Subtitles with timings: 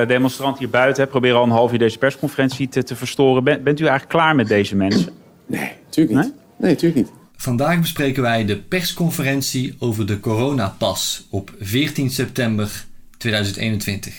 [0.00, 1.02] eh, demonstranten hier buiten.
[1.04, 3.44] Hè, proberen al een half uur deze persconferentie te, te verstoren.
[3.44, 5.12] Ben- bent u eigenlijk klaar met deze mensen?
[5.46, 6.24] Nee, natuurlijk niet.
[6.26, 6.40] Nee?
[6.58, 7.16] Nee, natuurlijk niet.
[7.36, 12.84] Vandaag bespreken wij de persconferentie over de coronapas op 14 september
[13.18, 14.14] 2021.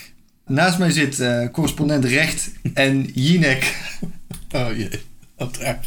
[0.46, 3.76] Naast mij zit eh, correspondent Recht en Jinek.
[4.52, 4.90] Oh jee,
[5.38, 5.78] wat erg.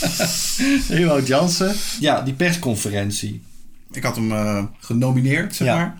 [0.90, 1.74] Ewout Jansen.
[2.00, 3.42] Ja, die persconferentie.
[3.92, 5.74] Ik had hem eh, genomineerd, zeg Ja.
[5.76, 5.98] maar.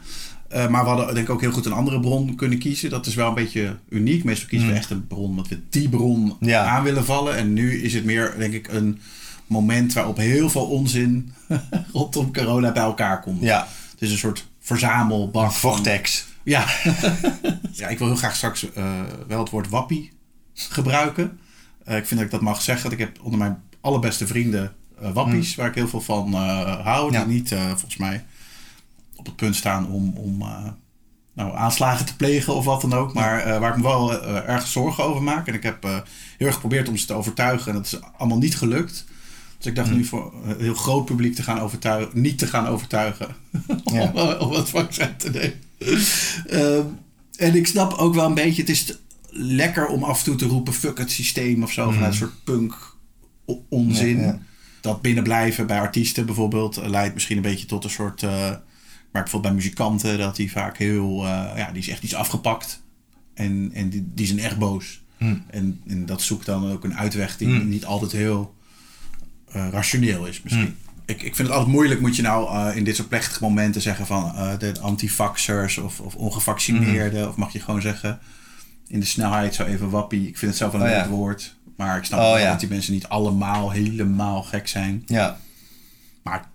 [0.49, 2.91] Eh, maar we hadden denk ik ook heel goed een andere bron kunnen kiezen.
[2.91, 4.25] Dat is wel een beetje uniek.
[4.25, 6.37] Meestal kiezen we echt een bron omdat we die bron.
[6.41, 6.65] Ja.
[6.65, 7.37] aan willen vallen.
[7.37, 9.01] En nu is het meer, denk ik, een
[9.47, 11.33] moment waarop heel veel onzin
[11.93, 13.43] rondom corona bij elkaar komt.
[13.43, 15.53] Ja, Het is een soort verzamelbak.
[15.53, 16.27] van- Vortex.
[16.43, 16.65] Ja.
[17.73, 20.13] ja, ik wil heel graag straks eh, wel het woord wappie
[20.55, 21.39] gebruiken.
[21.85, 22.91] Eh, ik vind dat ik dat mag zeggen.
[22.91, 24.73] Ik heb onder mijn allerbeste vrienden
[25.13, 27.13] wappies, waar ik heel veel van hou.
[27.13, 27.25] Ja.
[27.25, 28.25] Die niet volgens mij
[29.29, 30.65] het punt staan om, om eh,
[31.33, 33.15] nou, aanslagen te plegen of wat dan ook.
[33.15, 35.47] Maar eh, waar ik me wel eh, erg zorgen over maak.
[35.47, 37.69] En ik heb heel erg geprobeerd om ze te overtuigen.
[37.69, 39.05] En dat is allemaal niet gelukt.
[39.57, 42.67] Dus ik dacht nu voor een heel groot publiek te gaan overtuigen, niet te gaan
[42.67, 43.29] overtuigen
[43.93, 44.11] Ja.
[44.15, 45.59] om, om het vaccin te nemen.
[46.47, 46.87] Ehm,
[47.37, 48.99] en ik snap ook wel een beetje, het is
[49.31, 52.45] lekker om af en toe te roepen: fuck het systeem of zo, vanuit een soort
[52.45, 52.97] punk
[53.69, 54.21] onzin.
[54.21, 54.39] Ja, ja.
[54.81, 58.25] Dat binnenblijven bij artiesten bijvoorbeeld leidt misschien een beetje tot een soort.
[59.13, 61.25] Maar bijvoorbeeld bij muzikanten, dat die vaak heel.
[61.27, 62.83] eh, ja, die is echt iets afgepakt.
[63.35, 65.01] En, en die, die zijn echt boos.
[65.47, 67.69] En, en dat zoekt dan ook een uitweg die Hmm.
[67.69, 68.55] niet altijd heel
[69.53, 70.77] eh, rationeel is misschien.
[71.07, 73.81] Ik, ik vind het altijd moeilijk, moet je nou eh, in dit soort plechtige momenten
[73.83, 77.29] zeggen van de antivaxers of, of ongevaccineerden.
[77.29, 78.19] Of mag je gewoon zeggen
[78.87, 80.29] in de snelheid zo even wappie.
[80.29, 81.01] Ik vind het zelf wel een Oh, ja.
[81.03, 81.57] leuk woord.
[81.77, 82.51] Maar ik snap Oh, wel ja.
[82.51, 85.03] dat die mensen niet allemaal helemaal gek zijn.
[85.07, 85.39] Ja.
[86.23, 86.49] Maar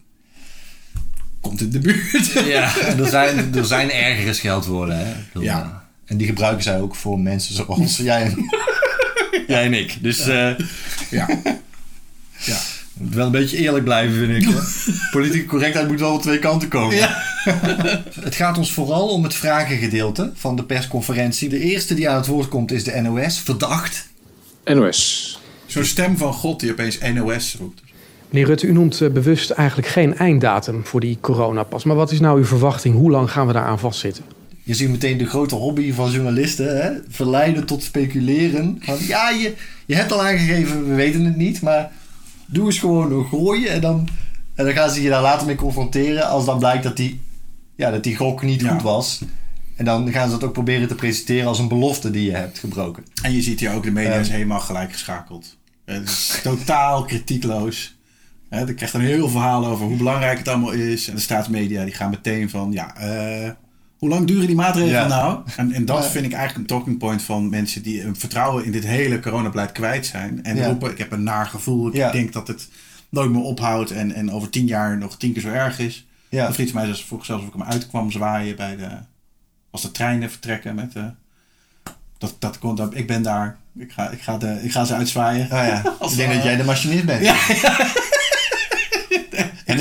[1.43, 2.31] komt in de buurt.
[2.45, 4.97] Ja, er zijn, er zijn ergere scheldwoorden.
[4.97, 5.13] Hè?
[5.27, 5.61] Bedoel, Ja.
[5.61, 5.69] eh,
[6.11, 8.35] En die gebruiken zij ook voor mensen zoals jij en,
[9.47, 9.97] jij en ik.
[10.01, 10.49] Dus eh,
[11.09, 11.27] ja.
[12.39, 12.57] ja.
[12.93, 14.53] moet wel een beetje eerlijk blijven, vind ik.
[15.11, 17.09] Politieke correctheid moet wel van twee kanten komen.
[18.21, 21.49] het gaat ons vooral om het vragengedeelte van de persconferentie.
[21.49, 23.39] De eerste die aan het woord komt is de NOS.
[23.39, 24.07] Verdacht.
[24.65, 25.39] NOS.
[25.65, 27.81] Zo'n stem van God die opeens NOS roept.
[28.33, 31.83] Meneer Rutte, u noemt eh, bewust eigenlijk geen einddatum voor die coronapas.
[31.83, 32.95] Maar wat is nou uw verwachting?
[32.95, 34.23] Hoe lang gaan we daaraan vastzitten?
[34.63, 36.81] Je ziet meteen de grote hobby van journalisten.
[36.83, 36.91] Hè?
[37.09, 38.77] Verleiden tot speculeren.
[38.81, 39.53] Van, ja, je,
[39.85, 41.61] je hebt al aangegeven, we weten het niet.
[41.61, 41.91] Maar
[42.45, 43.69] doe eens gewoon een gooien.
[43.71, 44.07] En dan,
[44.55, 46.27] en dan gaan ze je daar later mee confronteren.
[46.27, 47.19] Als dan blijkt dat die,
[47.75, 48.69] ja, dat die gok niet Ja.
[48.71, 49.21] goed was.
[49.75, 52.59] En dan gaan ze dat ook proberen te presenteren als een belofte die je hebt
[52.59, 53.03] gebroken.
[53.21, 55.57] En je ziet hier ook de media is helemaal gelijk geschakeld.
[55.85, 57.92] Het is totaal kritiekloos.
[58.53, 61.07] Hè, Er krijgt dan heel veel verhalen over hoe belangrijk het allemaal is.
[61.07, 63.51] En de staatsmedia die gaan meteen van, ja, eh,
[63.97, 65.07] hoe lang duren die maatregelen Ja.
[65.07, 65.39] nou?
[65.57, 66.09] En, en dat Ja.
[66.09, 69.71] vind ik eigenlijk een talking point van mensen die een vertrouwen in dit hele coronabeleid
[69.71, 70.43] kwijt zijn.
[70.43, 70.65] En Ja.
[70.67, 72.69] roepen, ik heb een naar gevoel, ik denk dat het
[73.09, 76.05] nooit meer ophoudt en, en over tien jaar nog tien keer zo erg is.
[76.29, 76.47] Ja.
[76.47, 78.87] Een vriend van mij zelfs- vroeg zelfs of ik hem uitkwam zwaaien bij de,
[79.71, 81.09] als de treinen vertrekken met de,
[82.17, 84.93] dat, dat komt, dat, ik ben daar, ik ga, ik ga, de, ik ga ze
[84.93, 85.43] uitzwaaien.
[85.45, 87.25] Oh ja, Als, ik denk eh, dat jij de machinist bent.
[87.25, 87.35] Ja.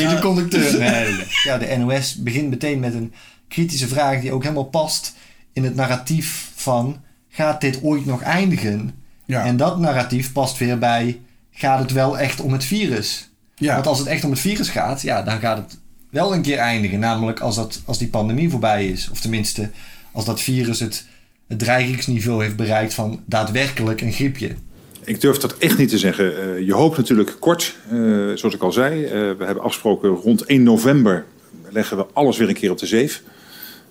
[0.03, 0.79] Niet de conducteur.
[0.79, 1.25] Nee.
[1.45, 3.13] Ja, de NOS begint meteen met een
[3.49, 5.15] kritische vraag die ook helemaal past
[5.53, 8.95] in het narratief van gaat dit ooit nog eindigen?
[9.25, 9.45] Ja.
[9.45, 11.21] En dat narratief past weer bij
[11.51, 13.31] gaat het wel echt om het virus?
[13.55, 13.75] Ja.
[13.75, 15.79] Want als het echt om het virus gaat, ja, dan gaat het
[16.11, 16.99] wel een keer eindigen.
[16.99, 19.09] Namelijk als, dat, als die pandemie voorbij is.
[19.11, 19.71] Of tenminste,
[20.13, 21.07] als dat virus het,
[21.49, 24.57] het dreigingsniveau heeft bereikt van daadwerkelijk een griepje.
[25.05, 26.57] Ik durf dat echt niet te zeggen.
[26.57, 27.97] Eh, je hoopt natuurlijk kort, eh,
[28.35, 29.05] zoals ik al zei.
[29.05, 31.25] Eh, we hebben afgesproken rond 1 november
[31.69, 33.23] leggen we alles weer een keer op de zeef.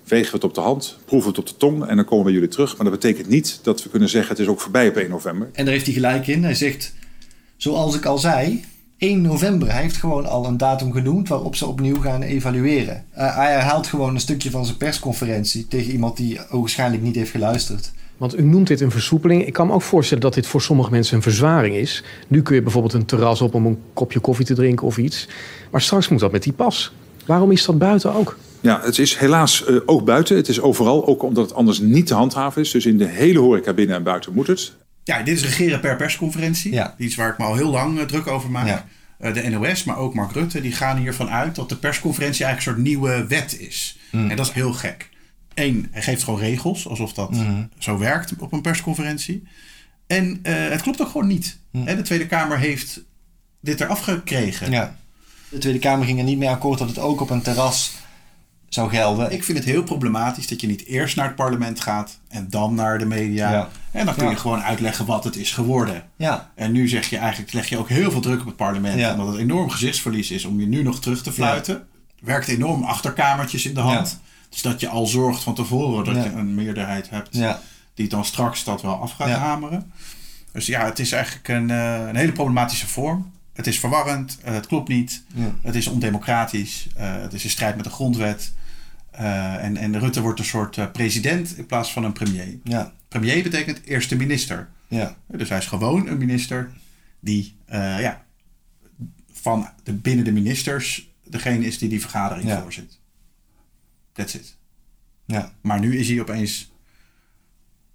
[0.04, 2.26] Vegen we het op de hand, proeven we het op de tong en dan komen
[2.26, 2.76] we jullie terug.
[2.76, 5.48] Maar dat betekent niet dat we kunnen zeggen het is ook voorbij op 1 november.
[5.52, 6.44] En daar heeft hij gelijk in.
[6.44, 6.94] Hij zegt,
[7.56, 8.64] zoals ik al zei,
[8.98, 9.72] 1 november.
[9.72, 13.04] Hij heeft gewoon al een datum genoemd waarop ze opnieuw gaan evalueren.
[13.10, 17.92] Hij herhaalt gewoon een stukje van zijn persconferentie tegen iemand die waarschijnlijk niet heeft geluisterd.
[18.22, 19.46] Want u noemt dit een versoepeling.
[19.46, 22.04] Ik kan me ook voorstellen dat dit voor sommige mensen een verzwaring is.
[22.28, 25.28] Nu kun je bijvoorbeeld een terras op om een kopje koffie te drinken of iets.
[25.70, 26.92] Maar straks moet dat met die pas.
[27.26, 28.36] Waarom is dat buiten ook?
[28.60, 30.36] Ja, het is helaas eh, ook buiten.
[30.36, 32.70] Het is overal, ook omdat het anders niet te handhaven is.
[32.70, 34.72] Dus in de hele horeca binnen en buiten moet het.
[35.04, 36.72] Ja, dit is regeren per persconferentie.
[36.72, 36.94] Ja.
[36.98, 38.66] Iets waar ik me al heel lang eh, druk over maak.
[38.66, 38.86] Ja.
[39.18, 42.76] Eh, de NOS, maar ook Mark Rutte, die gaan hiervan uit dat de persconferentie eigenlijk
[42.76, 43.98] een soort nieuwe wet is.
[44.10, 44.30] Hmm.
[44.30, 45.10] En dat is heel gek.
[45.54, 47.68] Eén, hij geeft gewoon regels, alsof dat Hmm.
[47.78, 49.42] zo werkt op een persconferentie.
[50.06, 51.58] En eh, het klopt ook gewoon niet.
[51.72, 53.00] Hè, de Tweede Kamer heeft
[53.60, 54.70] dit eraf gekregen.
[54.70, 54.96] Ja.
[55.48, 57.92] De Tweede Kamer ging er niet mee akkoord dat het ook op een terras
[58.68, 59.32] zou gelden.
[59.32, 62.74] Ik vind het heel problematisch dat je niet eerst naar het parlement gaat en dan
[62.74, 63.50] naar de media.
[63.52, 63.68] Ja.
[63.90, 64.30] En dan kun Ja.
[64.30, 66.04] je gewoon uitleggen wat het is geworden.
[66.16, 68.98] Ja, En nu zeg je eigenlijk, leg je ook heel veel druk op het parlement.
[68.98, 69.12] Ja.
[69.12, 71.86] Omdat het enorm gezichtsverlies is om je nu nog terug te fluiten.
[72.20, 74.20] Werkt enorm achterkamertjes in de hand.
[74.52, 76.22] Dus dat je al zorgt van tevoren dat Ja.
[76.24, 77.60] je een meerderheid hebt ja,
[77.94, 79.38] die dan straks dat wel af gaat Ja.
[79.38, 79.92] hameren.
[80.52, 83.32] Dus ja, het is eigenlijk een, eh, een hele problematische vorm.
[83.52, 85.22] Het is verwarrend, eh, het klopt niet,
[85.62, 88.52] het is ondemocratisch, eh, het is in strijd met de grondwet.
[89.10, 92.58] En, en Rutte wordt een soort president in plaats van een premier.
[92.64, 94.68] ja, Premier betekent eerste minister.
[94.88, 95.16] ja.
[95.26, 96.70] Dus hij is gewoon een minister
[97.20, 98.24] die ja,
[99.32, 102.98] van de, binnen de ministers degene is die die vergadering voorzit.
[104.12, 104.56] That's it.
[105.26, 105.52] ja.
[105.62, 106.70] Maar nu is hij opeens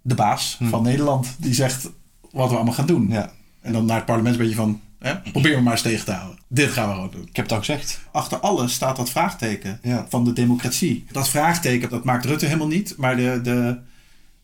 [0.02, 1.36] de baas van Nederland.
[1.38, 1.90] Die zegt
[2.30, 3.06] wat we allemaal gaan doen.
[3.06, 3.12] Hm.
[3.12, 3.32] ja.
[3.60, 4.80] En dan naar het parlement een beetje van...
[4.98, 6.38] Hè, probeer me maar eens tegen te houden.
[6.48, 7.26] Dit gaan we gewoon doen.
[7.28, 8.00] Ik heb het al gezegd.
[8.12, 10.06] Achter alles staat dat vraagteken Ja.
[10.08, 11.04] van de democratie.
[11.12, 12.94] Dat vraagteken, dat maakt Rutte helemaal niet.
[12.96, 13.78] Maar de, de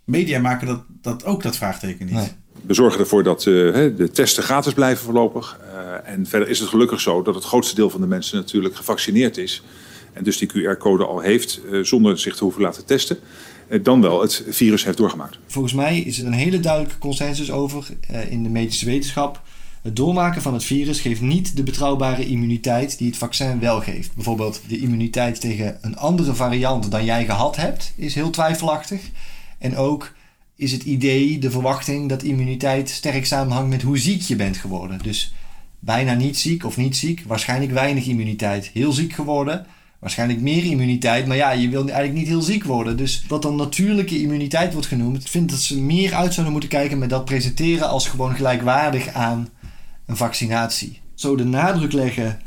[0.05, 2.15] media maken dat, dat ook dat vraagteken niet.
[2.15, 2.29] Nee.
[2.67, 5.59] We zorgen ervoor dat eh, hè, de testen gratis blijven voorlopig.
[5.73, 8.77] Eh, en verder is het gelukkig zo dat het grootste deel van de mensen natuurlijk
[8.77, 9.63] gevaccineerd is.
[10.15, 13.19] En dus die QR-code al heeft eh, zonder zich te hoeven laten testen.
[13.69, 15.39] Eh, dan wel het virus heeft doorgemaakt.
[15.47, 19.43] Volgens mij is er een hele duidelijke consensus over eh, in de medische wetenschap.
[19.83, 24.15] Het doormaken van het virus geeft niet de betrouwbare immuniteit die het vaccin wel geeft.
[24.15, 29.01] Bijvoorbeeld de immuniteit tegen een andere variant dan jij gehad hebt, is heel twijfelachtig.
[29.59, 30.13] En ook
[30.57, 34.99] is het idee, de verwachting dat immuniteit sterk samenhangt met hoe ziek je bent geworden.
[35.03, 35.35] Dus
[35.79, 38.71] bijna niet ziek of niet ziek, waarschijnlijk weinig immuniteit.
[38.73, 39.67] Heel ziek geworden,
[40.05, 41.27] waarschijnlijk meer immuniteit.
[41.27, 42.97] Maar ja, je wil eigenlijk niet heel ziek worden.
[42.97, 46.71] Dus wat dan natuurlijke immuniteit wordt genoemd, ik vind dat ze meer uit zouden moeten
[46.71, 49.49] kijken met dat presenteren als gewoon gelijkwaardig aan
[50.07, 51.01] een vaccinatie.
[51.15, 52.41] Zo de nadruk leggen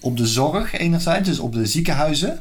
[0.00, 2.40] op de zorg enerzijds, dus op de ziekenhuizen.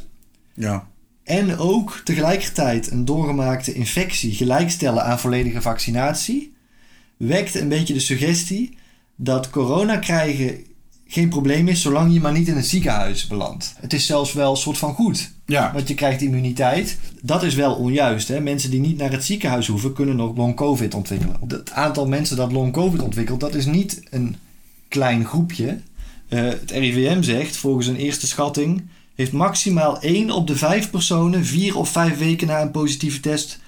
[0.53, 0.87] Ja.
[1.23, 6.53] En ook tegelijkertijd een doorgemaakte infectie gelijkstellen aan volledige vaccinatie,
[7.17, 8.77] wekt een beetje de suggestie
[9.15, 10.65] dat corona krijgen
[11.07, 13.75] geen probleem is zolang je maar niet in het ziekenhuis belandt.
[13.79, 15.71] Het is zelfs wel een soort van goed, Ja.
[15.73, 16.97] want je krijgt immuniteit.
[17.21, 18.27] Dat is wel onjuist.
[18.27, 18.39] Hè?
[18.39, 21.37] Mensen die niet naar het ziekenhuis hoeven, kunnen nog long-covid ontwikkelen.
[21.47, 24.35] Het aantal mensen dat long-covid ontwikkelt, dat is niet een
[24.87, 25.79] klein groepje.
[26.27, 28.83] Eh, het RIVM zegt, volgens een eerste schatting,
[29.15, 33.59] heeft maximaal 1 op de 5 personen vier of vijf weken na een positieve test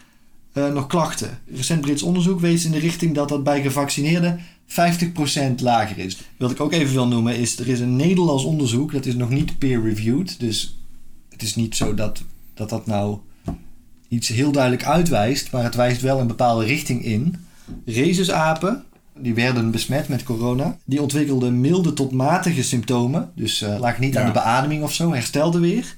[0.53, 1.39] eh, nog klachten.
[1.55, 6.17] Recent Brits onderzoek wees in de richting dat dat bij gevaccineerden 50% lager is.
[6.37, 9.29] Wat ik ook even wil noemen is, er is een Nederlands onderzoek, dat is nog
[9.29, 10.39] niet peer-reviewed.
[10.39, 10.77] Dus
[11.29, 12.23] het is niet zo dat
[12.57, 13.17] dat, dat nou
[14.07, 17.45] iets heel duidelijk uitwijst, maar het wijst wel een bepaalde richting in.
[17.85, 18.83] Rhesusapen,
[19.17, 23.31] die werden besmet met corona, die ontwikkelden milde tot matige symptomen.
[23.35, 25.95] Dus eh lagen niet aan de beademing of zo, herstelden weer.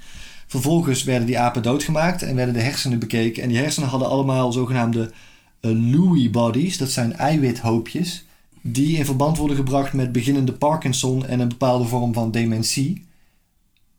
[0.48, 3.44] Vervolgens werden die apen doodgemaakt en werden de hersenen bekeken.
[3.44, 5.12] En die hersenen hadden allemaal zogenaamde
[5.60, 8.26] eh, Lewy bodies, dat zijn eiwithoopjes,
[8.62, 13.06] die in verband worden gebracht met beginnende Parkinson en een bepaalde vorm van dementie,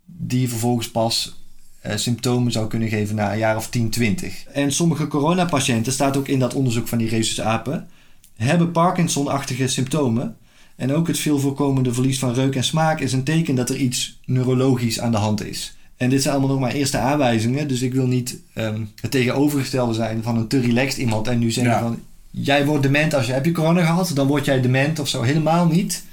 [0.05, 1.39] die vervolgens pas
[1.81, 4.45] eh, symptomen zou kunnen geven na een jaar of 10, 20.
[4.45, 7.89] En sommige coronapatiënten, staat ook in dat onderzoek van die rhesusapen,
[8.37, 10.37] hebben Parkinson-achtige symptomen.
[10.77, 13.77] En ook het veel voorkomende verlies van reuk en smaak is een teken dat er
[13.77, 15.77] iets neurologisch aan de hand is.
[15.97, 19.95] En dit zijn allemaal nog maar eerste aanwijzingen, dus ik wil niet ehm, het tegenovergestelde
[19.95, 21.81] zijn van een te relaxed iemand en nu zeggen Ja.
[21.81, 21.99] van
[22.31, 25.23] jij wordt dement als je heb je corona gehad, dan word jij dement of zo.
[25.23, 26.05] Helemaal niet.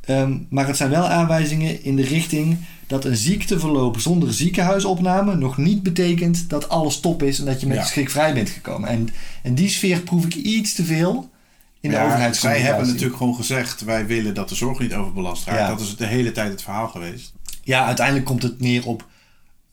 [0.00, 5.56] Ehm, maar het zijn wel aanwijzingen in de richting dat een ziekteverloop zonder ziekenhuisopname nog
[5.56, 7.82] niet betekent dat alles top is en dat je met Ja.
[7.82, 8.88] de schrik vrij bent gekomen.
[8.88, 9.08] En,
[9.42, 11.30] en die sfeer proef ik iets te veel
[11.80, 12.60] in de Ja, overheidscommunicatie.
[12.60, 15.58] zij hebben natuurlijk gewoon gezegd: wij willen dat de zorg niet overbelast raakt.
[15.58, 15.68] Ja.
[15.68, 17.32] Dat is de hele tijd het verhaal geweest.
[17.62, 19.06] Ja, uiteindelijk komt het neer op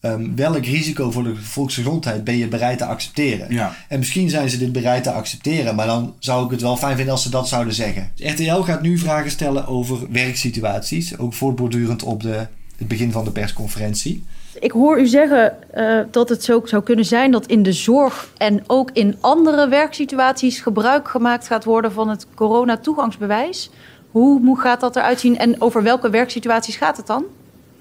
[0.03, 3.53] ehm, welk risico voor de volksgezondheid ben je bereid te accepteren.
[3.53, 3.75] Ja.
[3.87, 6.95] En misschien zijn ze dit bereid te accepteren, maar dan zou ik het wel fijn
[6.95, 8.11] vinden als ze dat zouden zeggen.
[8.15, 13.31] RTL gaat nu vragen stellen over werksituaties, ook voortbordurend op de, het begin van de
[13.31, 14.23] persconferentie.
[14.59, 18.29] Ik hoor u zeggen eh, dat het zo zou kunnen zijn dat in de zorg
[18.37, 23.69] en ook in andere werksituaties gebruik gemaakt gaat worden van het corona-toegangsbewijs.
[24.11, 27.23] Hoe, hoe gaat dat eruit zien en over welke werksituaties gaat het dan?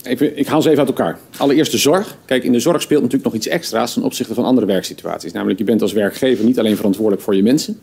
[0.03, 1.19] Even, ik haal ze even uit elkaar.
[1.37, 2.17] Allereerst de zorg.
[2.25, 5.33] Kijk, in de zorg speelt natuurlijk nog iets extra's ten opzichte van andere werksituaties.
[5.33, 7.81] Namelijk, je bent als werkgever niet alleen verantwoordelijk voor je mensen,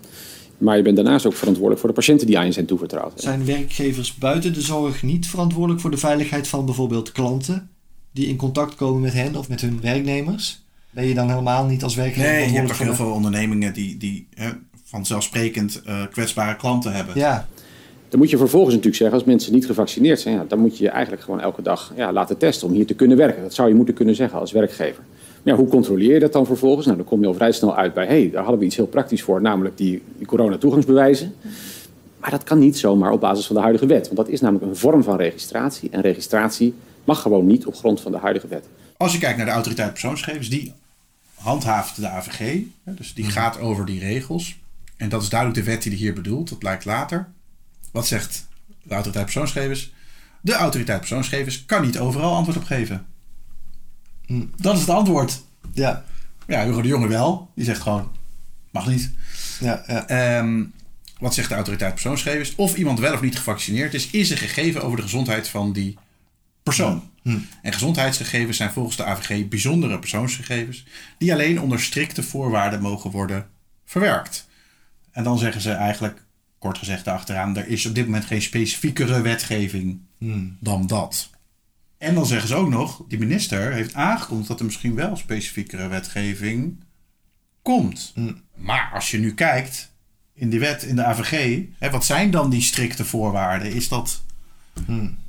[0.58, 3.22] maar je bent daarnaast ook verantwoordelijk voor de patiënten die aan je zijn toevertrouwd.
[3.22, 7.70] Zijn werkgevers buiten de zorg niet verantwoordelijk voor de veiligheid van bijvoorbeeld klanten
[8.12, 10.64] die in contact komen met hen of met hun werknemers?
[10.92, 13.74] Ben je dan helemaal niet als werkgever Nee, je hebt toch heel voor veel ondernemingen
[13.74, 14.50] die, die hè,
[14.84, 17.18] vanzelfsprekend eh, kwetsbare klanten hebben.
[17.18, 17.48] Ja,
[18.10, 20.84] Dan moet je vervolgens natuurlijk zeggen, als mensen niet gevaccineerd zijn, ja, dan moet je
[20.84, 23.42] je eigenlijk gewoon elke dag ja, laten testen om hier te kunnen werken.
[23.42, 25.04] Dat zou je moeten kunnen zeggen als werkgever.
[25.44, 26.86] Maar ja, hoe controleer je dat dan vervolgens?
[26.86, 28.76] Nou, dan kom je al vrij snel uit bij, hé, hey, daar hadden we iets
[28.76, 31.34] heel praktisch voor, namelijk die, die corona-toegangsbewijzen.
[32.20, 34.06] Maar dat kan niet zomaar op basis van de huidige wet.
[34.06, 35.90] Want dat is namelijk een vorm van registratie.
[35.90, 36.74] En registratie
[37.04, 38.66] mag gewoon niet op grond van de huidige wet.
[38.98, 40.74] Als je kijkt naar de autoriteit persoonsgegevens, die
[41.34, 42.62] handhaaft de AVG.
[42.84, 44.58] Dus die gaat over die regels.
[44.98, 46.50] En dat is duidelijk de wet die hij hier bedoelt.
[46.50, 47.28] Dat blijkt later.
[47.92, 48.48] Wat zegt
[48.84, 49.94] de autoriteit persoonsgegevens?
[50.42, 53.06] De autoriteit persoonsgegevens kan niet overal antwoord op geven.
[54.58, 55.42] Dat is het antwoord.
[55.74, 56.06] Ja,
[56.48, 57.52] Ja, Hugo de Jonge wel.
[57.56, 58.12] Die zegt gewoon,
[58.72, 59.12] mag niet.
[59.60, 60.08] ja, ja.
[60.08, 60.64] Ehm,
[61.20, 62.56] wat zegt de autoriteit persoonsgegevens?
[62.56, 65.98] Of iemand wel of niet gevaccineerd is, is een gegeven over de gezondheid van die
[66.64, 67.10] persoon.
[67.62, 70.86] En gezondheidsgegevens zijn volgens de AVG bijzondere persoonsgegevens
[71.18, 73.50] die alleen onder strikte voorwaarden mogen worden
[73.86, 74.48] verwerkt.
[75.12, 76.24] En dan zeggen ze eigenlijk,
[76.60, 80.00] kort gezegd daarachteraan, er is op dit moment geen specifiekere wetgeving
[80.60, 81.30] dan dat.
[81.98, 85.88] En dan zeggen ze ook nog, die minister heeft aangekondigd dat er misschien wel specifiekere
[85.88, 86.84] wetgeving
[87.62, 88.14] komt.
[88.56, 89.92] Maar als je nu kijkt
[90.34, 93.74] in die wet, in de AVG, hè, wat zijn dan die strikte voorwaarden?
[93.74, 94.24] Is dat,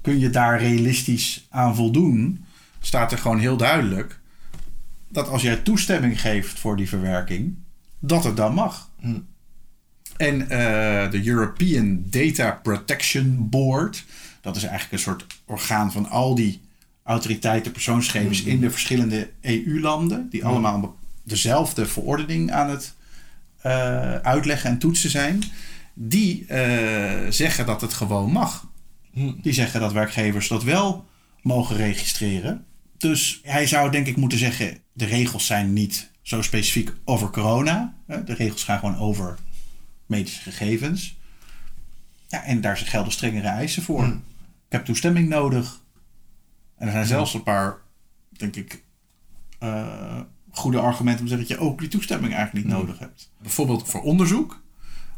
[0.00, 2.44] kun je daar realistisch aan voldoen?
[2.80, 4.20] Staat er gewoon heel duidelijk
[5.08, 7.54] dat als jij toestemming geeft voor die verwerking,
[7.98, 8.90] dat het dan mag.
[10.20, 14.04] En eh, de European Data Protection Board,
[14.40, 16.60] dat is eigenlijk een soort orgaan van al die
[17.02, 22.94] autoriteiten persoonsgegevens in de verschillende EU-landen, die allemaal dezelfde verordening aan het
[23.60, 25.42] eh, uitleggen en toetsen zijn,
[25.94, 28.66] die eh, zeggen dat het gewoon mag.
[29.42, 31.06] Die zeggen dat werkgevers dat wel
[31.42, 32.64] mogen registreren.
[32.98, 37.94] Dus hij zou denk ik moeten zeggen, de regels zijn niet zo specifiek over corona.
[38.06, 39.38] De regels gaan gewoon over
[40.10, 41.18] medische gegevens.
[42.28, 44.04] Ja, en daar gelden strengere eisen voor.
[44.04, 45.80] Ik heb toestemming nodig.
[46.76, 47.76] En er zijn zelfs een paar,
[48.28, 48.84] denk ik,
[49.58, 53.32] eh, goede argumenten om te zeggen dat je ook die toestemming eigenlijk niet nodig hebt.
[53.42, 54.62] Bijvoorbeeld voor onderzoek,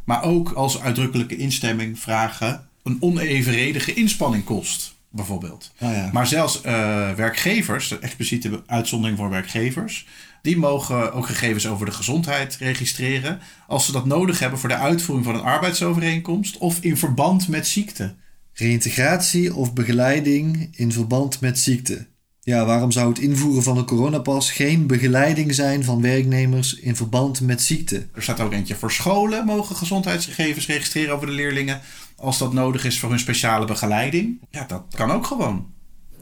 [0.05, 5.73] maar ook als uitdrukkelijke instemming vragen een onevenredige inspanning kost, bijvoorbeeld.
[5.79, 6.11] Ja.
[6.13, 10.07] Maar zelfs eh, werkgevers, de expliciete uitzondering voor werkgevers,
[10.43, 14.75] die mogen ook gegevens over de gezondheid registreren als ze dat nodig hebben voor de
[14.75, 18.15] uitvoering van een arbeidsovereenkomst of in verband met ziekte.
[18.53, 22.07] Reïntegratie of begeleiding in verband met ziekte.
[22.45, 27.41] Ja, waarom zou het invoeren van een coronapas geen begeleiding zijn van werknemers in verband
[27.41, 28.07] met ziekte?
[28.15, 31.81] Er staat ook eentje voor scholen mogen gezondheidsgegevens registreren over de leerlingen
[32.23, 34.39] als dat nodig is voor hun speciale begeleiding.
[34.51, 35.67] Ja, dat kan ook gewoon.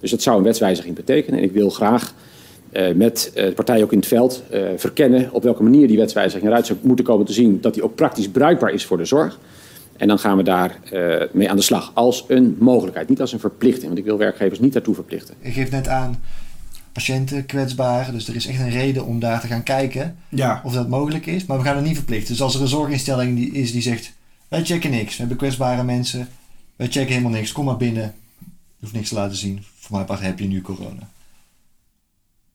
[0.01, 1.39] Dus dat zou een wetswijziging betekenen.
[1.39, 2.15] En ik wil graag
[2.73, 5.97] eh, met eh, de partijen ook in het veld eh, verkennen op welke manier die
[5.97, 7.61] wetswijziging eruit zou moeten komen te zien.
[7.61, 9.39] Dat die ook praktisch bruikbaar is voor de zorg.
[10.01, 11.91] En dan gaan we daar eh, mee aan de slag.
[11.95, 13.87] Als een mogelijkheid, niet als een verplichting.
[13.87, 15.35] Want ik wil werkgevers niet daartoe verplichten.
[15.41, 16.23] Je geeft net aan
[16.93, 20.73] patiënten kwetsbaar, dus er is echt een reden om daar te gaan kijken Ja, of
[20.73, 21.47] dat mogelijk is.
[21.47, 22.33] Maar we gaan het niet verplichten.
[22.33, 24.13] Dus als er een zorginstelling die is die zegt,
[24.51, 26.29] wij checken niks, we hebben kwetsbare mensen,
[26.77, 29.65] wij checken helemaal niks, kom maar binnen, je hoeft niks te laten zien.
[29.79, 31.11] Voor mijn part heb je nu corona.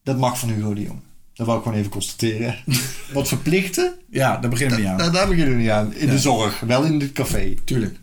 [0.03, 0.99] Dat mag van Hugo de Jong.
[1.33, 2.55] Dat wou ik gewoon even constateren.
[3.13, 3.93] Wat verplichten?
[4.09, 4.97] ja daar beginnen we niet aan.
[4.97, 5.93] Daar, daar beginnen we niet aan.
[5.93, 7.53] In de zorg, wel in het café.
[7.63, 7.95] Tuurlijk.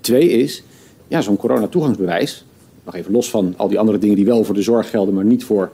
[0.00, 0.62] Twee is,
[1.08, 2.44] ja, zo'n corona-toegangsbewijs.
[2.84, 5.24] Nog even los van al die andere dingen die wel voor de zorg gelden, maar
[5.24, 5.72] niet voor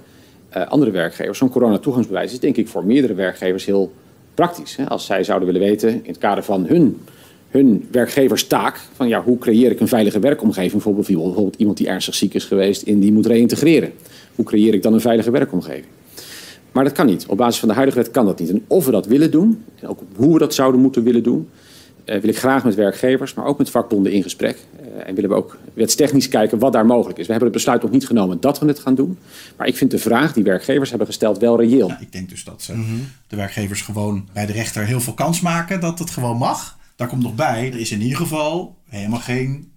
[0.49, 1.39] eh, andere werkgevers.
[1.39, 3.93] Zo'n corona-toegangsbewijs is denk ik voor meerdere werkgevers heel
[4.35, 4.77] praktisch.
[4.77, 4.89] Hè?
[4.89, 7.01] Als zij zouden willen weten in het kader van hun,
[7.49, 10.73] hun werkgeverstaak, van ja, hoe creëer ik een veilige werkomgeving?
[10.73, 13.93] Bijvoorbeeld, bijvoorbeeld iemand die ernstig ziek is geweest en die moet reïntegreren.
[14.35, 15.87] Hoe creëer ik dan een veilige werkomgeving?
[16.73, 17.27] Maar dat kan niet.
[17.27, 18.51] Op basis van de huidige wet kan dat niet.
[18.51, 21.49] En of we dat willen doen, en ook hoe we dat zouden moeten willen doen,
[22.05, 24.57] eh, wil ik graag met werkgevers, maar ook met vakbonden in gesprek.
[24.81, 27.27] Eh, en willen we ook wetstechnisch kijken wat daar mogelijk is.
[27.27, 29.19] We hebben het besluit nog niet genomen dat we het gaan doen.
[29.57, 31.89] Maar ik vind de vraag die werkgevers hebben gesteld wel reëel.
[31.89, 35.41] Ja, ik denk dus dat ze, de werkgevers gewoon bij de rechter heel veel kans
[35.41, 36.78] maken dat het gewoon mag.
[36.99, 39.73] Daar komt nog bij, er is in ieder geval helemaal geen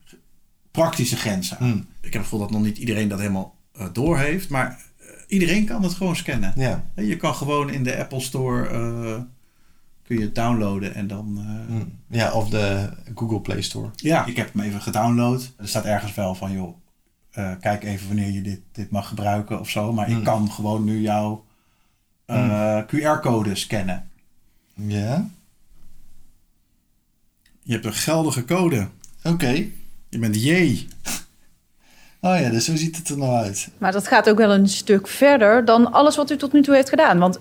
[0.72, 1.68] praktische grens aan.
[1.80, 5.08] Ik heb het gevoel dat nog niet iedereen dat helemaal eh, door heeft, maar eh,
[5.28, 6.54] iedereen kan het gewoon scannen.
[6.56, 6.84] Ja.
[6.96, 9.22] Je kan gewoon in de Apple Store eh,
[10.04, 11.38] kun je het downloaden en dan.
[11.70, 11.76] eh,
[12.08, 13.90] Ja, of de Google Play Store.
[13.96, 15.54] Ja, ik heb hem even gedownload.
[15.58, 16.76] Er staat ergens wel van, joh,
[17.60, 19.94] kijk even wanneer je dit, dit mag gebruiken of zo.
[19.94, 21.46] Maar ik kan gewoon nu jouw
[22.88, 24.10] QR-code scannen.
[24.74, 25.30] Ja.
[27.72, 28.88] Je hebt een geldige code.
[29.24, 29.66] Oké.
[30.10, 30.52] Je bent J.
[32.22, 33.68] Oh ja, dus zo ziet het er nou uit.
[33.78, 36.76] Maar dat gaat ook wel een stuk verder dan alles wat u tot nu toe
[36.76, 37.20] heeft gedaan.
[37.20, 37.40] Want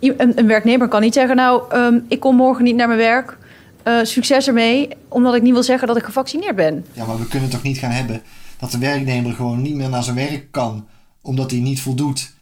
[0.00, 3.38] een, een werknemer kan niet zeggen, nou, ehm, ik kom morgen niet naar mijn werk,
[3.82, 6.84] eh, succes ermee, omdat ik niet wil zeggen dat ik gevaccineerd ben.
[6.92, 8.22] Ja, maar we kunnen toch niet gaan hebben
[8.58, 10.86] dat de werknemer gewoon niet meer naar zijn werk kan,
[11.20, 12.32] omdat hij niet voldoet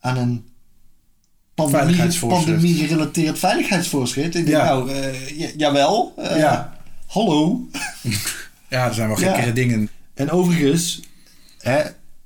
[0.00, 0.44] aan een
[1.54, 4.34] pandemie, pandemie-gerelateerd veiligheidsvoorschrift.
[4.34, 4.64] Ik denk, Ja.
[4.64, 6.12] nou, eh, ja, jawel.
[6.16, 6.73] eh, Ja.
[7.14, 7.60] Hallo.
[8.68, 9.32] Ja, er zijn wel Ja.
[9.32, 9.88] gekkere dingen.
[10.14, 11.02] En overigens,
[11.58, 11.80] hè,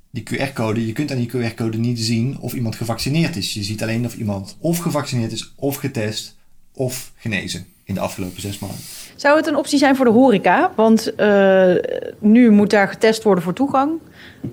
[0.09, 3.53] die QR-code, je kunt aan die QR-code niet zien of iemand gevaccineerd is.
[3.53, 6.35] Je ziet alleen of iemand of gevaccineerd is, of getest,
[6.73, 8.79] of genezen in de afgelopen zes maanden.
[9.15, 10.71] Zou het een optie zijn voor de horeca?
[10.75, 11.73] Want eh,
[12.19, 13.91] nu moet daar getest worden voor toegang.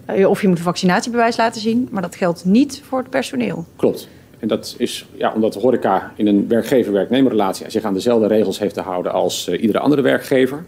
[0.04, 1.88] Eh, of je moet een vaccinatiebewijs laten zien.
[1.90, 3.66] Maar dat geldt niet voor het personeel.
[3.76, 4.08] Klopt.
[4.46, 8.74] En dat is ja, omdat de horeca in een werkgever-werknemerrelatie zich aan dezelfde regels heeft
[8.74, 10.66] te houden als eh, iedere andere werkgever.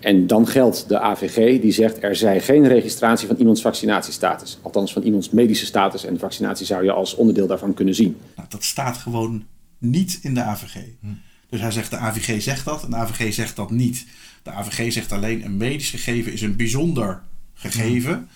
[0.00, 4.58] En dan geldt de AVG die zegt er zij geen registratie van iemands vaccinatiestatus.
[4.62, 6.04] Althans van iemands medische status.
[6.04, 8.16] En de vaccinatie zou je als onderdeel daarvan kunnen zien.
[8.36, 9.44] Nou, dat staat gewoon
[9.78, 10.76] niet in de AVG.
[11.50, 14.06] Dus hij zegt de AVG zegt dat en de AVG zegt dat niet.
[14.42, 17.22] De AVG zegt alleen een medisch gegeven is een bijzonder
[17.54, 18.28] gegeven.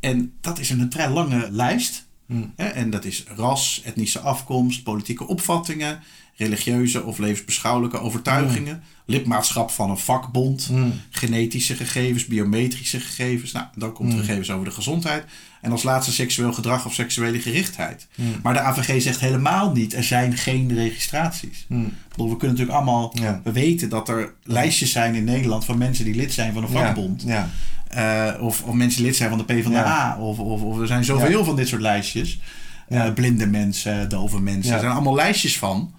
[0.00, 2.07] En dat is een vrij lange lijst.
[2.56, 6.00] Hè, En dat is ras, etnische afkomst, politieke opvattingen,
[6.36, 10.70] religieuze of levensbeschouwelijke overtuigingen, lidmaatschap van een vakbond,
[11.10, 13.52] genetische gegevens, biometrische gegevens.
[13.52, 15.24] Nou, dan komt gegevens over de gezondheid.
[15.60, 18.06] En als laatste seksueel gedrag of seksuele gerichtheid.
[18.42, 21.66] Maar de AVG zegt helemaal niet, er zijn geen registraties.
[22.08, 23.40] Bedoel, we kunnen natuurlijk allemaal, Ja.
[23.44, 26.68] we weten dat er lijstjes zijn in Nederland van mensen die lid zijn van een
[26.68, 27.22] vakbond.
[27.26, 27.50] Ja.
[27.88, 29.70] Eh, of, of mensen lid zijn van de PvdA.
[29.70, 30.16] Ja.
[30.18, 31.44] Of, of, of er zijn zoveel Ja.
[31.44, 32.40] van dit soort lijstjes.
[32.88, 33.06] Ja.
[33.06, 34.72] Eh, blinde mensen, dove mensen.
[34.74, 35.94] Er zijn allemaal lijstjes van.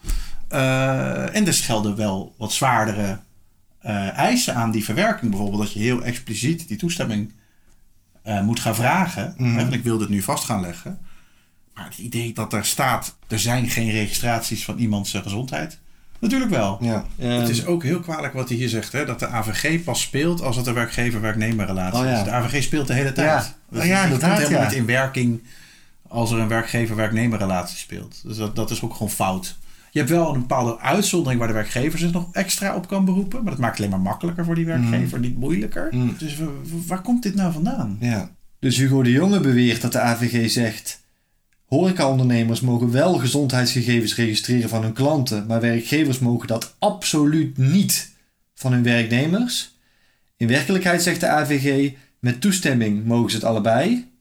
[0.47, 3.19] Eh, en er gelden wel wat zwaardere
[4.15, 5.31] eisen aan die verwerking.
[5.31, 7.33] Bijvoorbeeld dat je heel expliciet die toestemming
[8.43, 9.33] moet gaan vragen.
[9.37, 10.99] Hè, want ik wil dit nu vast gaan leggen.
[11.73, 13.17] Maar het idee dat er staat...
[13.27, 15.79] er zijn geen registraties van iemands gezondheid...
[16.19, 16.77] Natuurlijk wel.
[16.81, 17.05] Ja.
[17.17, 20.41] Het is ook heel kwalijk wat hij hier zegt, hè, dat de AVG pas speelt
[20.41, 22.17] als het een werkgever-werknemerrelatie Oh ja.
[22.17, 22.23] is.
[22.23, 23.27] De AVG speelt de hele tijd.
[23.27, 23.55] Ja.
[23.69, 24.69] Dus Oh ja, die inderdaad, komt helemaal ja.
[24.69, 25.41] niet in werking
[26.07, 28.21] als er een werkgever-werknemerrelatie speelt.
[28.23, 29.57] Dus dat, dat is ook gewoon fout.
[29.91, 33.43] Je hebt wel een bepaalde uitzondering waar de werkgever zich nog extra op kan beroepen.
[33.43, 35.87] Maar dat maakt het alleen maar makkelijker voor die werkgever, niet moeilijker.
[35.91, 36.15] Mm.
[36.17, 36.37] Dus
[36.87, 37.97] waar komt dit nou vandaan?
[37.99, 38.29] Ja.
[38.59, 40.98] Dus Hugo de Jonge beweert dat de AVG zegt...
[41.69, 45.45] horecaondernemers mogen wel gezondheidsgegevens registreren van hun klanten...
[45.47, 48.11] maar werkgevers mogen dat absoluut niet
[48.55, 49.77] van hun werknemers.
[50.37, 51.91] In werkelijkheid zegt de AVG...
[52.19, 54.11] met toestemming mogen ze het allebei...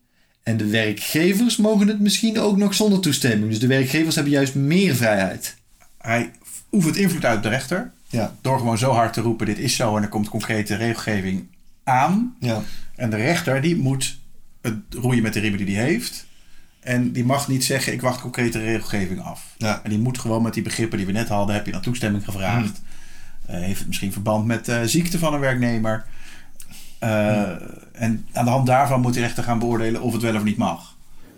[0.42, 3.50] en de werkgevers mogen het misschien ook nog zonder toestemming.
[3.50, 5.56] Dus de werkgevers hebben juist meer vrijheid.
[5.98, 6.30] Hij
[6.72, 7.92] oefent invloed uit de rechter.
[8.08, 11.46] Ja, Door gewoon zo hard te roepen, dit is zo en er komt concrete regelgeving
[11.84, 12.36] aan.
[12.40, 12.62] ja,
[12.96, 14.18] En de rechter die moet
[14.62, 16.26] het roeien met de riemen die hij heeft.
[16.88, 19.54] En die mag niet zeggen, ik wacht concrete regelgeving af.
[19.56, 19.80] Ja.
[19.82, 22.24] En die moet gewoon met die begrippen die we net hadden, heb je dan toestemming
[22.24, 22.80] gevraagd.
[23.46, 23.54] Hmm.
[23.54, 26.04] Eh, heeft het misschien verband met eh, ziekte van een werknemer.
[26.98, 27.50] Eh,
[27.92, 30.56] En aan de hand daarvan moet de rechter gaan beoordelen of het wel of niet
[30.56, 30.94] mag.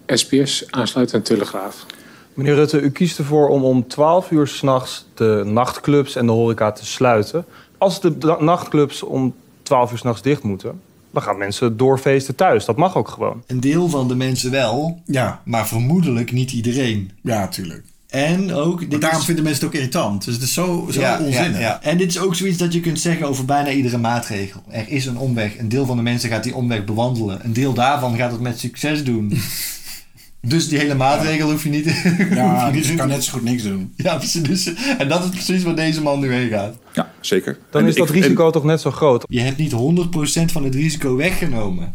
[0.07, 1.87] SPS, aansluitend Telegraaf.
[2.35, 6.73] Meneer Rutte, u kiest ervoor om om 12 uur s'nachts de nachtclubs en de horeca
[6.73, 7.45] te sluiten.
[7.79, 10.81] Als de nachtclubs om 12 uur s'nachts dicht moeten,
[11.13, 12.65] dan gaan mensen doorfeesten thuis.
[12.65, 13.43] Dat mag ook gewoon.
[13.47, 15.03] een deel van de mensen wel...
[15.07, 17.11] Ja, maar vermoedelijk niet iedereen.
[17.23, 17.85] ja, tuurlijk.
[18.09, 18.81] En ook...
[18.81, 20.25] dit Maar daarom is- vinden mensen het ook irritant.
[20.25, 21.33] Dus het is zo, zo onzinnig.
[21.33, 21.83] Ja, ja.
[21.83, 24.63] En dit is ook zoiets dat je kunt zeggen over bijna iedere maatregel.
[24.71, 25.59] Er is een omweg.
[25.59, 27.45] Een deel van de mensen gaat die omweg bewandelen.
[27.45, 29.33] Een deel daarvan gaat het met succes doen.
[30.41, 31.85] dus die hele maatregel hoef je niet...
[32.03, 33.93] hoef je Ja, niet dus je kan net zo goed niks doen.
[33.97, 34.43] Ja, precies.
[34.43, 36.77] Dus- En dat is precies waar deze man nu heen gaat.
[36.93, 37.59] Ja, zeker.
[37.71, 39.25] Dan En is dat ik- risico toch net zo groot.
[39.29, 41.93] Je hebt niet 100% van het risico weggenomen.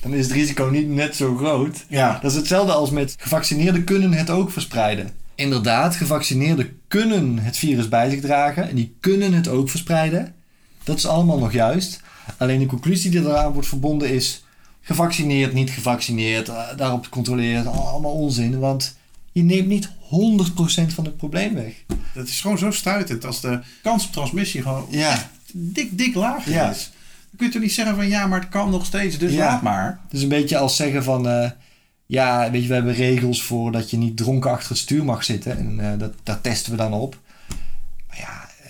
[0.00, 1.84] Dan is het risico niet net zo groot.
[1.88, 2.18] Ja.
[2.22, 5.10] Dat is hetzelfde als met gevaccineerden kunnen het ook verspreiden.
[5.34, 10.34] Inderdaad, gevaccineerden kunnen het virus bij zich dragen en die kunnen het ook verspreiden.
[10.84, 12.00] Dat is allemaal nog juist.
[12.38, 14.43] Alleen de conclusie die eraan wordt verbonden is
[14.84, 18.58] gevaccineerd, niet gevaccineerd, eh, daarop controleren, allemaal onzin.
[18.58, 18.96] Want
[19.32, 21.72] je neemt niet 100% van het probleem weg.
[22.14, 25.30] Dat is gewoon zo stuitend als de kans op transmissie gewoon Ja.
[25.52, 26.70] dik, dik laag Ja.
[26.70, 26.90] is.
[27.28, 29.38] Dan kun je toch niet zeggen van ja, maar het kan nog steeds, dus Ja.
[29.46, 30.00] laat maar.
[30.04, 31.28] Het is een beetje als zeggen van...
[31.28, 31.50] eh,
[32.06, 35.24] ja, weet je, we hebben regels voor dat je niet dronken achter het stuur mag
[35.24, 35.58] zitten.
[35.58, 37.18] En eh, dat, daar testen we dan op.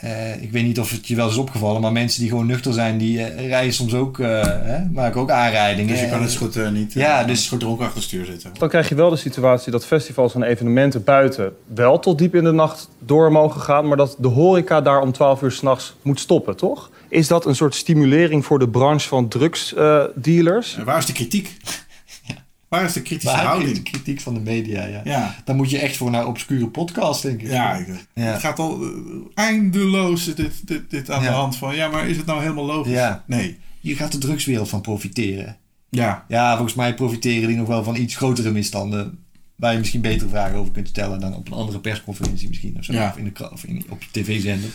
[0.05, 1.81] Eh, ik weet niet of het je wel is opgevallen...
[1.81, 4.19] maar mensen die gewoon nuchter zijn, die eh, rijden soms ook...
[4.19, 5.91] eh, hè, maken ook aanrijdingen.
[5.93, 8.25] Dus je kan het zo goed eh, niet Ja, dus- goed dronken achter het stuur
[8.25, 8.51] zitten.
[8.59, 12.45] Dan krijg je wel de situatie dat festivals en evenementen buiten wel tot diep in
[12.45, 16.21] de nacht door mogen gaan, maar dat de horeca daar om 12 uur s'nachts moet
[16.21, 16.91] stoppen, toch?
[17.09, 20.77] Is dat een soort stimulering voor de branche van drugsdealers?
[20.77, 21.57] En waar is de kritiek?
[22.75, 23.75] Waar is de kritische Waar is houding?
[23.77, 25.01] de kritiek van de media, ja.
[25.05, 25.35] Ja.
[25.45, 27.49] Dan moet je echt voor naar obscure podcast, denk ik.
[27.51, 28.23] Ja, ik- Ja.
[28.23, 28.89] het gaat al eh,
[29.35, 31.29] eindeloos dit, dit, dit aan Ja.
[31.29, 31.75] de hand van...
[31.75, 32.99] Ja, maar is het nou helemaal logisch?
[33.27, 33.59] Nee.
[33.81, 35.57] Hier gaat de drugswereld van profiteren.
[35.91, 36.25] Ja.
[36.29, 39.19] Ja, volgens mij profiteren die nog wel van iets grotere misstanden.
[39.57, 42.77] Waar je misschien betere vragen over kunt stellen dan op een andere persconferentie misschien.
[42.79, 44.71] Of, zo, of, in de, of in, op tv-zender.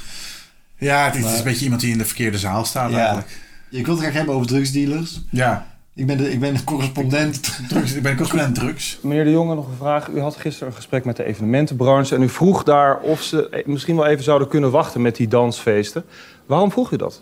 [0.78, 2.94] Ja, het is, Maar- het is een beetje iemand die in de verkeerde zaal staat
[2.94, 3.40] eigenlijk.
[3.70, 5.22] Ik wil het graag hebben over drugsdealers.
[5.32, 5.68] Ja.
[6.00, 7.60] Ik ben de, ik ben de correspondent.
[7.70, 9.00] Drugs, ik ben correspondent drugs.
[9.02, 10.08] Meneer De Jonge, nog een vraag.
[10.08, 12.16] U had gisteren een gesprek met de evenementenbranche...
[12.16, 15.28] en u vroeg daar of ze eh, misschien wel even zouden kunnen wachten met die
[15.28, 16.04] dansfeesten.
[16.46, 17.22] Waarom vroeg u dat?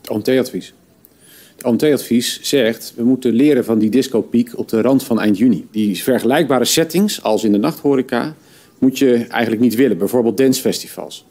[0.00, 0.74] Het OMT-advies.
[1.56, 5.66] Het OMT-advies zegt, we moeten leren van die discopiek op de rand van eind juni.
[5.70, 8.34] Die vergelijkbare settings als in de nachthoreca
[8.78, 9.98] moet je eigenlijk niet willen.
[9.98, 11.26] Bijvoorbeeld dancefestivals.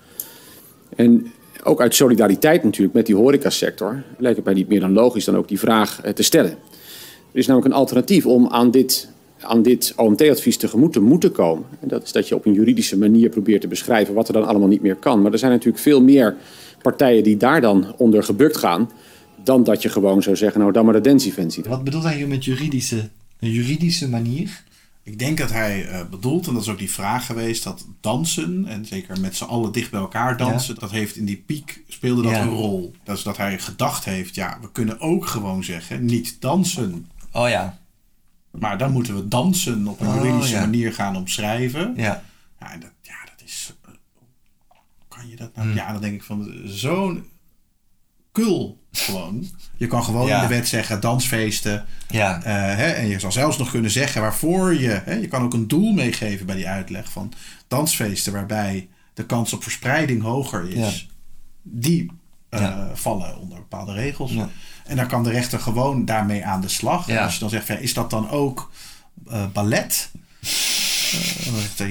[0.96, 1.32] En
[1.64, 4.04] ook uit solidariteit natuurlijk met die horecasector...
[4.18, 6.58] lijkt het mij niet meer dan logisch dan ook die vraag eh, te stellen.
[7.38, 11.66] Er is namelijk een alternatief om aan dit, aan dit OMT-advies tegemoet te moeten komen.
[11.80, 14.48] En dat is dat je op een juridische manier probeert te beschrijven wat er dan
[14.48, 15.22] allemaal niet meer kan.
[15.22, 16.36] Maar er zijn natuurlijk veel meer
[16.82, 18.92] partijen die daar dan onder gebukt gaan...
[19.44, 22.28] dan dat je gewoon zou zeggen, nou dan maar de dance-event Wat bedoelt hij hier
[22.28, 24.64] met juridische, een juridische manier?
[25.04, 28.66] Ik denk dat hij eh, bedoelt, en dat is ook die vraag geweest, dat dansen,
[28.68, 32.22] en zeker met z'n allen dicht bij elkaar dansen, dat heeft in die piek speelde
[32.22, 32.42] dat Ja.
[32.42, 32.94] een rol.
[33.04, 37.08] Dat is dat hij gedacht heeft, ja, we kunnen ook gewoon zeggen, niet dansen.
[37.32, 37.78] Oh ja.
[38.52, 40.60] Maar dan moeten we dansen op een Oh, juridische ja.
[40.60, 41.94] manier gaan omschrijven.
[41.96, 42.24] Ja.
[42.60, 43.74] Ja, en dat, ja, dat is.
[43.86, 43.92] eh,
[45.08, 45.74] Kan je dat nou?
[45.74, 47.26] Ja, dan denk ik van zo'n
[48.32, 49.48] kul gewoon.
[49.78, 50.36] Je kan gewoon Ja.
[50.42, 51.86] in de wet zeggen dansfeesten.
[52.10, 52.44] Ja.
[52.44, 55.02] Eh, hè, en je zal zelfs nog kunnen zeggen waarvoor je.
[55.06, 57.34] Hè, je kan ook een doel meegeven bij die uitleg van
[57.68, 61.10] dansfeesten waarbij de kans op verspreiding hoger is.
[61.62, 62.12] Die
[62.50, 64.32] eh, vallen onder bepaalde regels.
[64.32, 64.50] Ja.
[64.88, 67.08] En dan kan de rechter gewoon daarmee aan de slag.
[67.08, 67.18] Ja.
[67.18, 68.72] En als je dan zegt, ja, is dat dan ook
[69.30, 70.12] eh, ballet?
[71.78, 71.88] Eh,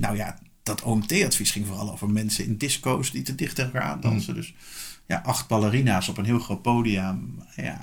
[0.00, 3.90] nou ja, dat OMT-advies ging vooral over mensen in disco's die te dicht tegen elkaar
[3.90, 4.32] aandansen.
[4.32, 4.40] Mm.
[4.40, 4.54] Dus
[5.06, 7.42] ja, acht ballerina's op een heel groot podium.
[7.56, 7.80] Ja,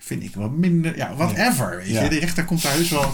[0.00, 0.96] vind ik wat minder.
[0.96, 1.76] Ja, whatever.
[1.76, 2.08] Weet je, Ja.
[2.08, 3.12] de rechter komt daar heus wel.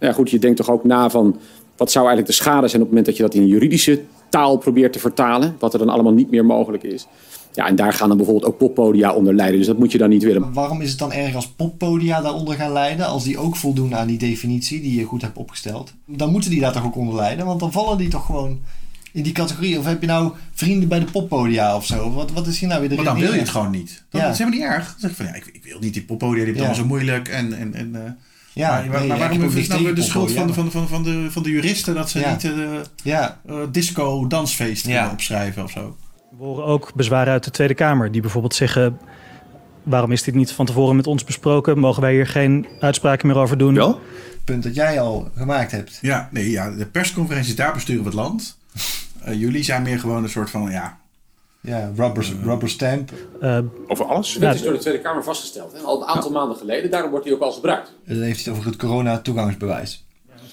[0.00, 1.40] Ja, goed, je denkt toch ook na van
[1.76, 4.56] wat zou eigenlijk de schade zijn op het moment dat je dat in juridische taal
[4.56, 7.06] probeert te vertalen, wat er dan allemaal niet meer mogelijk is.
[7.54, 10.08] Ja, en daar gaan dan bijvoorbeeld ook poppodia onder lijden, dus dat moet je dan
[10.08, 10.52] niet willen.
[10.52, 14.06] Waarom is het dan erg als poppodia daaronder gaan leiden, als die ook voldoen aan
[14.06, 15.92] die definitie die je goed hebt opgesteld?
[16.06, 18.60] Dan moeten die daar toch ook onder leiden, want dan vallen die toch gewoon
[19.12, 19.78] in die categorie.
[19.78, 22.12] Of heb je nou vrienden bij de poppodia of zo?
[22.12, 24.02] Wat, wat is hier nou weer de Maar dan wil je het gewoon niet.
[24.10, 24.28] Dat Ja.
[24.28, 24.84] is helemaal niet erg.
[24.90, 26.82] Dan zeg ik van ja, ik, ik wil niet die poppodia, die hebben het Ja.
[26.82, 27.28] allemaal zo moeilijk.
[27.28, 28.10] En, en, en, eh,
[28.54, 30.70] Ja, maar, nee, maar, maar waarom is het nou tegen de schuld van van, de,
[30.70, 32.30] van, de, van, de, van de juristen dat ze Ja.
[32.32, 32.50] niet eh
[33.02, 33.40] Ja.
[33.46, 34.92] eh, disco dansfeest Ja.
[34.92, 35.96] kunnen opschrijven of zo?
[36.38, 38.98] We horen ook bezwaren uit de Tweede Kamer, die bijvoorbeeld zeggen:
[39.82, 41.78] waarom is dit niet van tevoren met ons besproken?
[41.78, 43.74] Mogen wij hier geen uitspraken meer over doen?
[43.74, 44.00] Wel?
[44.44, 45.98] Punt dat jij al gemaakt hebt.
[46.00, 48.56] Ja, nee, ja, de persconferenties, daar besturen we het land.
[49.22, 50.98] Eh, jullie zijn meer gewoon een soort van, ja...
[51.60, 53.12] Ja, rubber, rubber stamp.
[53.40, 54.34] Eh, Over alles?
[54.34, 55.78] Dat is door de Tweede Kamer vastgesteld, hè?
[55.78, 57.92] al een aantal maanden geleden, daarom wordt die ook al gebruikt.
[58.06, 60.01] Dan heeft hij het over het corona-toegangsbewijs.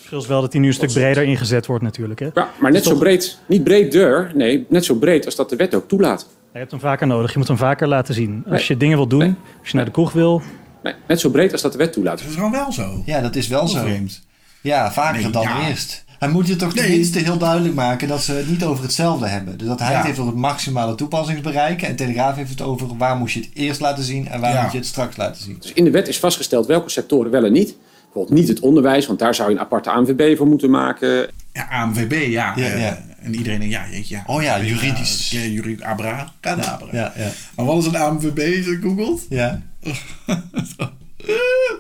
[0.09, 2.19] Verschil is wel dat die nu een stuk breder ingezet wordt natuurlijk.
[2.19, 2.27] Hè?
[2.33, 5.55] Ja, maar net zo breed, niet breed deur, nee, net zo breed als dat de
[5.55, 6.27] wet ook toelaat.
[6.53, 8.43] Je hebt hem vaker nodig, je moet hem vaker laten zien.
[8.49, 9.33] Als je dingen wil doen, Nee.
[9.59, 10.41] als je naar de kroeg wil,
[10.83, 12.17] Nee, net zo breed als dat de wet toelaat.
[12.19, 13.01] Dat is gewoon wel zo.
[13.05, 13.79] Ja, dat is wel zo.
[13.79, 14.21] Vreemd.
[14.61, 15.67] Ja, vaker Nee, dan ja.
[15.67, 16.03] eerst.
[16.19, 16.83] Hij moet je toch Nee.
[16.85, 19.57] tenminste heel duidelijk maken dat ze het niet over hetzelfde hebben.
[19.57, 19.97] Dus dat hij Ja.
[19.97, 21.81] het heeft over het maximale toepassingsbereik.
[21.81, 24.61] En Telegraaf heeft het over waar moet je het eerst laten zien en waar Ja.
[24.61, 25.57] moet je het straks laten zien.
[25.59, 27.75] Dus in de wet is vastgesteld welke sectoren wel en niet.
[28.13, 31.29] Bijvoorbeeld niet het onderwijs, want daar zou je een aparte ANVB voor moeten maken.
[31.53, 32.53] Ja, ANVB, ja.
[32.55, 33.05] Ja, eh, ja.
[33.21, 34.23] En iedereen denkt, ja, jeetje, ja.
[34.25, 35.29] Oh ja, juridisch.
[35.31, 36.87] Ja, juridisch, abra, kadabra.
[36.91, 37.31] Ja, ja.
[37.55, 39.25] Maar wat is een ANVB, je googelt?
[39.29, 39.61] Ja,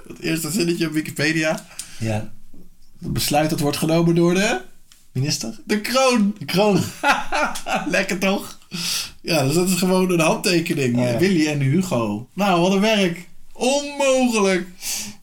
[0.07, 1.65] Het eerste zinnetje op Wikipedia.
[1.99, 2.31] ja.
[3.01, 4.61] Het besluit dat wordt genomen door de...
[5.11, 5.59] Minister?
[5.65, 6.35] De kroon.
[6.39, 6.79] De kroon.
[7.87, 8.57] Lekker toch?
[9.21, 10.97] Ja, dus dat is gewoon een handtekening.
[10.97, 11.17] Oh, ja.
[11.17, 12.27] Willy en Hugo.
[12.33, 13.27] Nou, wat een werk.
[13.53, 14.67] Onmogelijk.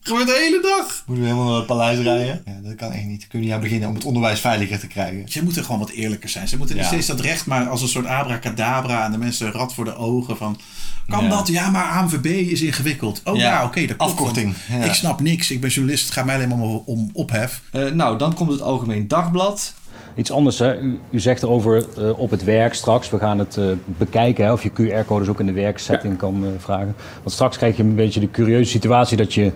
[0.07, 1.03] Gebeurt de hele dag.
[1.05, 2.41] Moeten we helemaal naar het paleis rijden?
[2.45, 3.27] Ja, dat kan echt niet.
[3.27, 5.23] Kun je niet aan beginnen om het onderwijs veiliger te krijgen.
[5.29, 6.47] Ze moeten gewoon wat eerlijker zijn.
[6.47, 6.91] Ze moeten niet Ja.
[6.91, 10.37] steeds dat recht maar als een soort abracadabra en de mensen rat voor de ogen
[10.37, 10.59] van...
[11.07, 11.29] Kan Ja.
[11.29, 11.47] dat?
[11.47, 13.21] Ja, maar ANVB is ingewikkeld.
[13.23, 13.63] Oh ja, Ja.
[13.65, 14.11] oké, dat klopt.
[14.11, 14.53] Afkorting.
[14.83, 15.51] Ik snap niks.
[15.51, 16.03] Ik ben journalist.
[16.05, 17.61] Het gaat mij alleen maar om, ophef.
[17.71, 19.73] Eh, nou, dan komt het Algemeen Dagblad.
[20.15, 20.79] Iets anders, hè?
[20.79, 23.09] U, u zegt erover eh, op het werk straks.
[23.09, 26.95] We gaan het eh, bekijken hè, of je QR-codes ook in de werksetting kan vragen.
[27.17, 29.51] Want straks krijg je een beetje de curieuze situatie dat je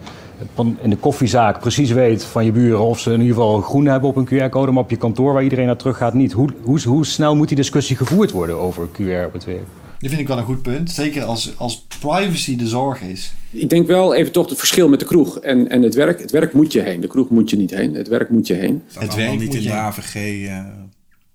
[0.82, 4.10] in de koffiezaak precies weet van je buren of ze in ieder geval groen hebben
[4.10, 6.32] op een QR-code, maar op je kantoor waar iedereen naar terug gaat niet.
[6.32, 9.64] Hoe, hoe, hoe snel moet die discussie gevoerd worden over QR op het werk?
[10.00, 10.92] Die vind ik wel een goed punt.
[10.92, 13.34] Zeker als, als privacy de zorg is.
[13.50, 16.20] Ik denk wel even toch het verschil met de kroeg en, en het werk.
[16.22, 17.02] Het werk moet je heen.
[17.02, 17.94] De kroeg moet je niet heen.
[17.94, 18.84] Het werk moet je heen.
[18.94, 20.16] Het werk niet moet in de AVG.
[20.48, 20.56] eh,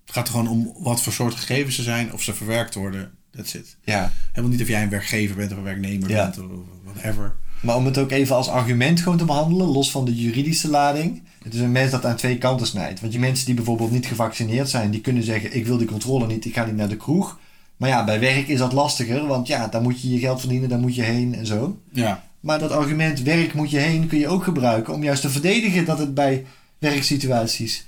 [0.05, 3.11] het gaat er gewoon om wat voor soort gegevens ze zijn, of ze verwerkt worden.
[3.31, 3.77] That's it.
[3.83, 4.11] Ja.
[4.31, 6.23] Helemaal niet of jij een werkgever bent of een werknemer Ja.
[6.23, 6.45] bent of
[6.93, 7.35] whatever.
[7.61, 11.21] Maar om het ook even als argument gewoon te behandelen, los van de juridische lading.
[11.43, 12.99] Het is een mens dat aan twee kanten snijdt.
[13.01, 16.27] Want je mensen die bijvoorbeeld niet gevaccineerd zijn, die kunnen zeggen: Ik wil die controle
[16.27, 17.39] niet, ik ga niet naar de kroeg.
[17.77, 20.69] Maar ja, bij werk is dat lastiger, want ja, daar moet je je geld verdienen,
[20.69, 21.77] daar moet je heen en zo.
[21.91, 22.23] Ja.
[22.39, 25.85] Maar dat argument werk moet je heen kun je ook gebruiken om juist te verdedigen
[25.85, 26.45] dat het bij
[26.79, 27.85] werksituaties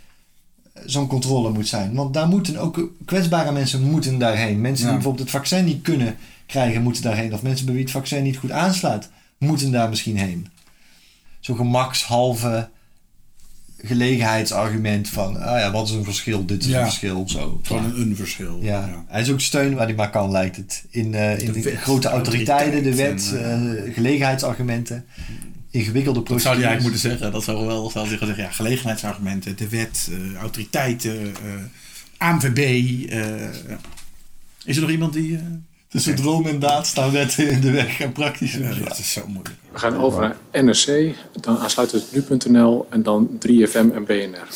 [0.74, 1.94] eh, zo'n controle moet zijn.
[1.94, 4.62] Want daar moeten ook kwetsbare mensen moeten daarheen.
[4.62, 4.92] Mensen Ja.
[4.92, 7.34] die bijvoorbeeld het vaccin niet kunnen krijgen, moeten daarheen.
[7.34, 10.48] Of mensen bij wie het vaccin niet goed aanslaat, moeten daar misschien heen.
[11.40, 12.70] Zo'n gemakshalve
[13.82, 16.78] gelegenheidsargument van, ah ja, wat is een verschil, dit is Ja.
[16.80, 17.60] een verschil, zo.
[17.64, 18.60] Gewoon een, een verschil.
[18.62, 19.06] Ja.
[19.08, 20.86] hij is ook steun waar hij maar kan, lijkt het.
[20.90, 25.06] In, eh, in De de, wet, grote autoriteiten, de wet, eh, gelegenheidsargumenten,
[25.72, 26.42] ingewikkelde Dat procedures.
[26.44, 27.32] zou hij eigenlijk moeten zeggen.
[27.32, 28.36] Dat zou wel zou zeggen.
[28.38, 31.34] Ja, gelegenheidsargumenten, de wet, eh, autoriteiten,
[32.18, 32.58] ANVB.
[34.66, 35.40] is er nog iemand die...
[35.90, 38.54] eh, Tussen droom en daad staan wetten in de weg en praktisch.
[38.54, 39.56] Ja, dat is zo moeilijk.
[39.72, 44.48] We gaan over naar NRC, dan aansluiten we het nu.nl en dan 3FM en BNR.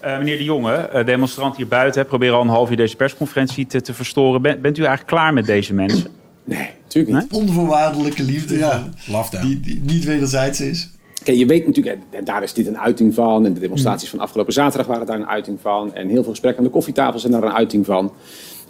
[0.00, 2.96] Eh, meneer De Jonge, eh, demonstrant hier buiten, hè, proberen al een half uur deze
[2.96, 4.42] persconferentie te, te verstoren.
[4.42, 6.10] Ben- bent u eigenlijk klaar met deze mensen?
[6.44, 7.32] Nee, natuurlijk niet.
[7.32, 9.42] Onvoorwaardelijke liefde Ja, love that.
[9.42, 10.90] die, die niet wederzijds is.
[11.22, 13.46] Kijk, je weet natuurlijk, en daar is dit een uiting van.
[13.46, 15.94] En de demonstraties van afgelopen zaterdag waren daar een uiting van.
[15.94, 18.12] En heel veel gesprekken aan de koffietafel zijn daar een uiting van.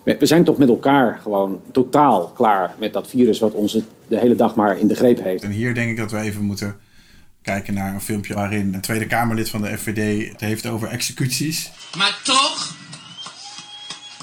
[0.05, 3.73] We zijn toch met elkaar gewoon totaal klaar met dat virus wat ons
[4.09, 5.43] de hele dag maar in de greep heeft.
[5.43, 6.81] En hier denk ik dat we even moeten
[7.43, 11.71] kijken naar een filmpje waarin een Tweede Kamerlid van de FVD het heeft over executies.
[11.97, 12.75] Maar toch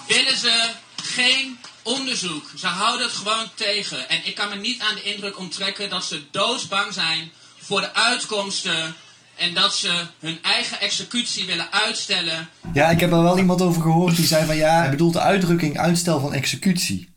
[0.08, 2.44] willen ze geen onderzoek.
[2.56, 4.10] Ze houden het gewoon tegen.
[4.10, 7.94] En ik kan me niet aan de indruk onttrekken dat ze doodsbang zijn voor de
[7.94, 8.96] uitkomsten.
[9.38, 12.48] En dat ze hun eigen executie willen uitstellen.
[12.74, 15.20] Ja, ik heb er wel iemand over gehoord die zei van ja, hij bedoelt de
[15.20, 17.10] uitdrukking uitstel van executie.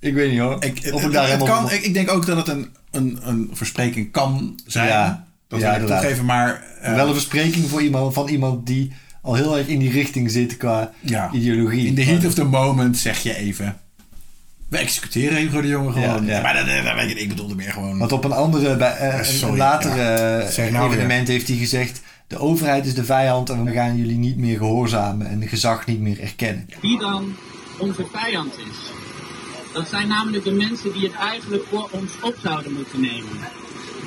[0.00, 0.64] Ik weet niet hoor.
[0.64, 1.60] Ik, of het- ik daar het helemaal...
[1.62, 4.88] kan, ik, ik denk ook dat het een, een, een verspreking kan zijn.
[4.88, 6.62] Ja, dat ja, wil ik toegeven, maar...
[6.80, 10.30] eh, wel een verspreking voor iemand, van iemand die al heel erg in die richting
[10.30, 11.86] zit qua ja, ideologie.
[11.86, 13.80] in the heat of the moment zeg je even...
[14.72, 16.26] We executeren Hugo de Jonge gewoon.
[16.26, 16.42] Ja, ja.
[16.42, 17.98] Maar dat, dat, weet je, ik bedoelde meer gewoon...
[17.98, 20.16] Want op een andere, bij, eh, Ja, een- sorry, een later ja.
[20.46, 20.92] eh, nou weer.
[20.98, 22.00] evenement heeft hij gezegd...
[22.26, 25.26] de overheid is de vijand en we gaan jullie niet meer gehoorzamen...
[25.26, 26.68] en gezag niet meer erkennen.
[26.80, 27.34] Wie dan
[27.78, 28.76] onze vijand is.
[29.74, 33.38] Dat zijn namelijk de mensen die het eigenlijk voor ons op zouden moeten nemen.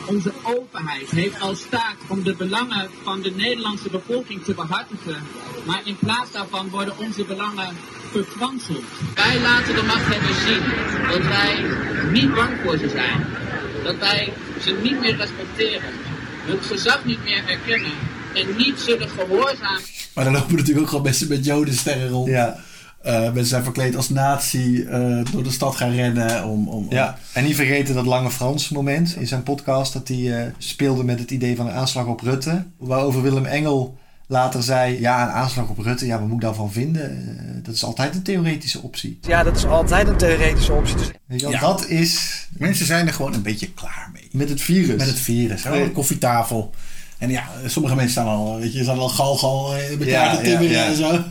[0.08, 5.16] Onze openheid heeft als taak om de belangen van de Nederlandse bevolking te behartigen.
[5.66, 7.68] Maar in plaats daarvan worden onze belangen
[8.16, 8.84] verkwanseld.
[9.16, 10.64] Wij laten de machthebbers zien
[11.12, 11.54] dat wij
[12.12, 13.20] niet bang voor ze zijn.
[13.84, 15.92] Dat wij ze niet meer respecteren.
[16.46, 17.92] Hun gezag niet meer erkennen.
[18.34, 19.82] En niet zullen gehoorzamen.
[20.14, 22.28] Maar dan lopen natuurlijk ook gewoon mensen met jodensterren rond.
[22.28, 22.58] Ja.
[23.02, 26.46] Eh, mensen zijn verkleed als nazi, eh, door de stad gaan rennen.
[26.46, 29.94] Om, om, Ja, en niet vergeten dat Lange Frans moment in zijn podcast...
[29.94, 32.66] dat hij eh, speelde met het idee van een aanslag op Rutte.
[32.78, 35.00] Waarover Willem Engel later zei...
[35.00, 37.12] ja, een aanslag op Rutte, ja, wat moet ik daarvan vinden?
[37.38, 39.20] Eh, dat is altijd een theoretische optie.
[39.22, 40.96] Ja, dat is altijd een theoretische optie.
[40.96, 41.60] Dus Weet je wel, Ja.
[41.60, 44.28] Dat is Mensen zijn er gewoon een beetje klaar mee.
[44.32, 44.98] met het virus.
[44.98, 45.64] Met het virus.
[45.64, 45.84] hè, Nee.
[45.84, 46.74] de koffietafel.
[47.18, 50.38] En ja, sommige mensen staan al, weet je, staan al gal-gal eh, met Ja, elkaar
[50.38, 50.90] te timmeren ja, ja.
[50.90, 51.24] en zo.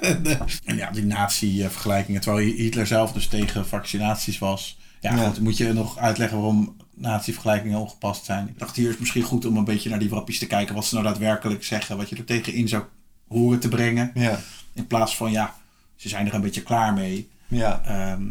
[0.00, 0.24] en,
[0.64, 2.20] en ja, die nazi-vergelijkingen.
[2.20, 4.78] Terwijl Hitler zelf dus tegen vaccinaties was.
[5.00, 5.26] Ja, Ja.
[5.26, 8.48] goed, moet je nog uitleggen waarom nazi-vergelijkingen ongepast zijn.
[8.48, 10.74] Ik dacht, hier is het misschien goed om een beetje naar die wappies te kijken.
[10.74, 11.96] Wat ze nou daadwerkelijk zeggen.
[11.96, 12.82] Wat je er tegenin zou
[13.28, 14.10] horen te brengen.
[14.14, 14.38] Ja,
[14.72, 15.54] In plaats van, ja,
[15.96, 17.28] ze zijn er een beetje klaar mee.
[17.48, 17.82] ja.
[17.84, 18.22] Ehm,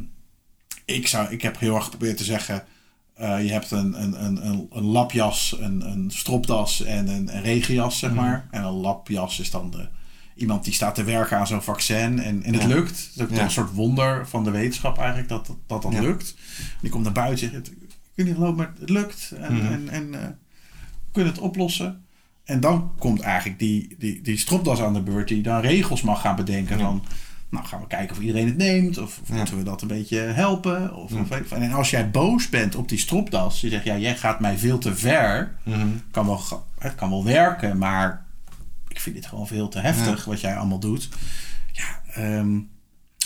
[0.86, 2.63] ik, zou, ik heb heel erg geprobeerd te zeggen.
[3.13, 7.41] eh, je hebt een, een, een, een, een lapjas, een, een stropdas en een, een
[7.41, 8.47] regenjas, zeg maar.
[8.52, 9.88] En een lapjas is dan de,
[10.36, 12.19] iemand die staat te werken aan zo'n vaccin.
[12.19, 12.67] En, en het Ja.
[12.67, 12.89] lukt.
[12.97, 13.43] Het is ook Ja.
[13.43, 16.02] een soort wonder van de wetenschap eigenlijk dat dat, dat, dat Ja.
[16.02, 16.36] lukt.
[16.82, 17.63] Die komt naar buiten en
[18.15, 19.34] weet niet geloven, maar het lukt.
[19.38, 19.65] En, Mhm.
[19.74, 22.06] en, en eh, we kunnen het oplossen.
[22.43, 26.21] En dan komt eigenlijk die, die, die stropdas aan de beurt die dan regels mag
[26.21, 26.84] gaan bedenken Ja.
[26.84, 27.04] van...
[27.50, 28.97] Nou, gaan we kijken of iedereen het neemt.
[28.97, 29.36] Of, of Ja.
[29.36, 30.95] moeten we dat een beetje helpen.
[30.95, 31.39] Of, Ja.
[31.56, 33.62] en als jij boos bent op die stropdas.
[33.62, 35.56] Je zegt, ja, jij gaat mij veel te ver.
[35.63, 35.88] Mhm.
[36.12, 36.41] Kan wel,
[36.80, 38.26] het kan wel werken, maar
[38.88, 41.10] ik vind dit gewoon veel te heftig wat jij allemaal doet.
[41.71, 42.60] Ja, ehm,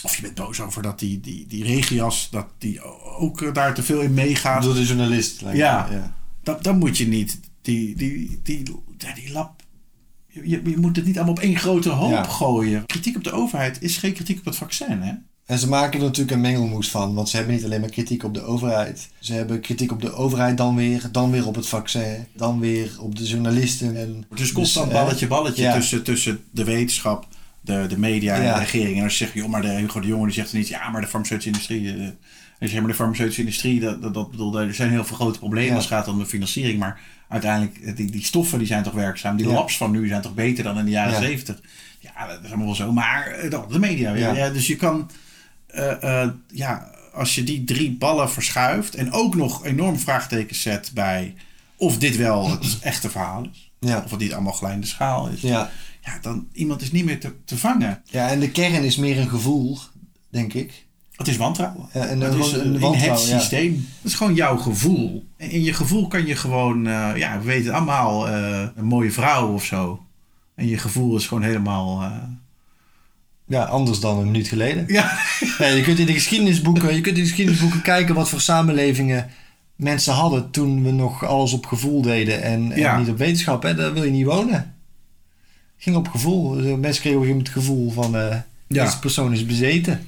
[0.06, 2.82] of je bent boos over dat die, die, die regias, dat die
[3.18, 4.64] ook daar te veel in meegaat.
[4.64, 5.42] Door de journalist.
[5.42, 5.64] lijkt me.
[5.64, 8.64] Ja, dan moet je niet die, die, die,
[8.98, 9.64] ja, die lab.
[10.28, 12.24] Je, je moet het niet allemaal op één grote hoop Ja.
[12.24, 12.86] gooien.
[12.86, 15.02] Kritiek op de overheid is geen kritiek op het vaccin.
[15.02, 15.14] Hè?
[15.46, 18.24] En ze maken er natuurlijk een mengelmoes van, want ze hebben niet alleen maar kritiek
[18.24, 19.10] op de overheid.
[19.20, 22.96] Ze hebben kritiek op de overheid dan weer, dan weer op het vaccin, dan weer
[23.00, 23.96] op de journalisten.
[23.96, 25.74] En, Het is constant dus, balletje, balletje ja.
[25.74, 27.28] tussen, tussen de wetenschap,
[27.66, 28.54] de, de media en Ja.
[28.54, 28.98] de regering.
[28.98, 30.90] En als je zegt, joh, maar de Hugo de Jonge die zegt dan niet, ja,
[30.90, 31.88] maar de farmaceutische industrie.
[31.94, 32.10] eh,
[32.60, 35.40] en je maar de farmaceutische industrie, dat, dat, dat bedoel, er zijn heel veel grote
[35.40, 35.76] problemen Ja.
[35.76, 36.80] als het gaat om de financiering.
[36.80, 37.00] Maar
[37.30, 39.38] uiteindelijk, eh, die, die stoffen die zijn toch werkzaam.
[39.38, 39.54] Die Ja.
[39.54, 41.20] labs van nu zijn toch beter dan in de jaren Ja.
[41.20, 41.62] zeventig.
[42.00, 42.92] Ja, dat is allemaal wel zo.
[42.92, 44.36] Maar eh, de media weer.
[44.36, 44.50] Ja.
[44.50, 45.10] Dus je kan,
[46.52, 51.36] ja, als je die drie ballen verschuift en ook nog enorm vraagtekens zet bij
[51.76, 53.72] of dit wel het echte verhaal is.
[54.04, 55.42] Of het niet allemaal glijde schaal is.
[55.42, 55.70] Ja.
[56.06, 58.02] Ja, dan iemand is niet meer te, te vangen.
[58.06, 59.78] Ja, en de kern is meer een gevoel,
[60.30, 60.86] denk ik.
[61.12, 61.90] Het is wantrouwen.
[61.94, 63.16] Ja, en het een- is een in ja.
[63.16, 63.74] systeem.
[64.02, 65.26] Het is gewoon jouw gevoel.
[65.38, 69.12] En in je gevoel kan je gewoon, eh, ja, we weten allemaal, eh, een mooie
[69.12, 70.04] vrouw of zo.
[70.56, 72.02] En je gevoel is gewoon helemaal.
[72.02, 72.12] eh,
[73.48, 74.86] Ja, anders dan een minuut geleden.
[74.94, 75.18] Ja.
[75.58, 79.30] je kunt in de geschiedenisboeken, je kunt in de geschiedenisboeken kijken wat voor samenlevingen
[79.76, 82.98] mensen hadden toen we nog alles op gevoel deden en, en Ja.
[83.00, 83.64] niet op wetenschap.
[83.64, 83.76] Hè?
[83.76, 84.75] Daar wil je niet wonen.
[85.86, 86.78] Ging op gevoel.
[86.78, 88.84] Mensen kregen op een het gevoel van eh Ja.
[88.84, 90.08] deze persoon is bezeten.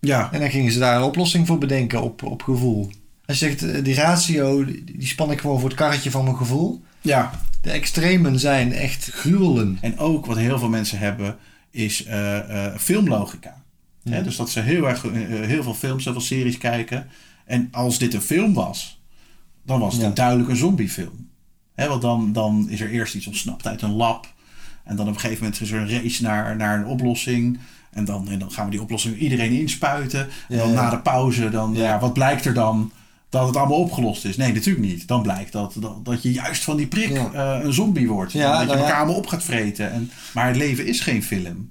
[0.00, 0.32] Ja.
[0.32, 2.90] En dan gingen ze daar een oplossing voor bedenken op, op gevoel.
[3.26, 6.36] Als je zegt, eh, die ratio, die span ik gewoon voor het karretje van mijn
[6.36, 6.82] gevoel.
[7.00, 7.30] Ja.
[7.60, 9.78] De extremen zijn echt gruwelen.
[9.80, 11.36] En ook wat heel veel mensen hebben,
[11.70, 13.62] is eh, filmlogica.
[14.02, 14.12] Ja.
[14.12, 17.06] Hè, dus dat ze heel, erg, heel veel films, heel veel series kijken.
[17.44, 19.00] En als dit een film was,
[19.64, 20.08] dan was het Ja.
[20.08, 21.28] een duidelijk een zombiefilm.
[21.74, 24.32] Hè, want dan, dan is er eerst iets ontsnapt uit een lab.
[24.84, 27.58] En dan op een gegeven moment is er een race naar, naar een oplossing.
[27.90, 30.28] En dan, en dan gaan we die oplossing iedereen inspuiten.
[30.48, 30.74] En dan ja.
[30.74, 31.98] na de pauze, dan, ja.
[31.98, 32.92] wat blijkt er dan?
[33.28, 34.36] Dat het allemaal opgelost is.
[34.36, 35.08] Nee, natuurlijk niet.
[35.08, 38.32] Dan blijkt dat, dat, dat je juist van die prik eh, een zombie wordt.
[38.32, 39.92] Dat je nou elkaar allemaal op gaat vreten.
[39.92, 41.70] En, maar het leven is geen film.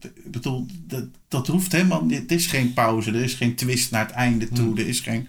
[0.00, 2.18] Ik bedoel, dat, dat hoeft helemaal niet.
[2.18, 3.10] Het is geen pauze.
[3.10, 4.66] Er is geen twist naar het einde toe.
[4.66, 4.78] Hmm.
[4.78, 5.28] Er is geen...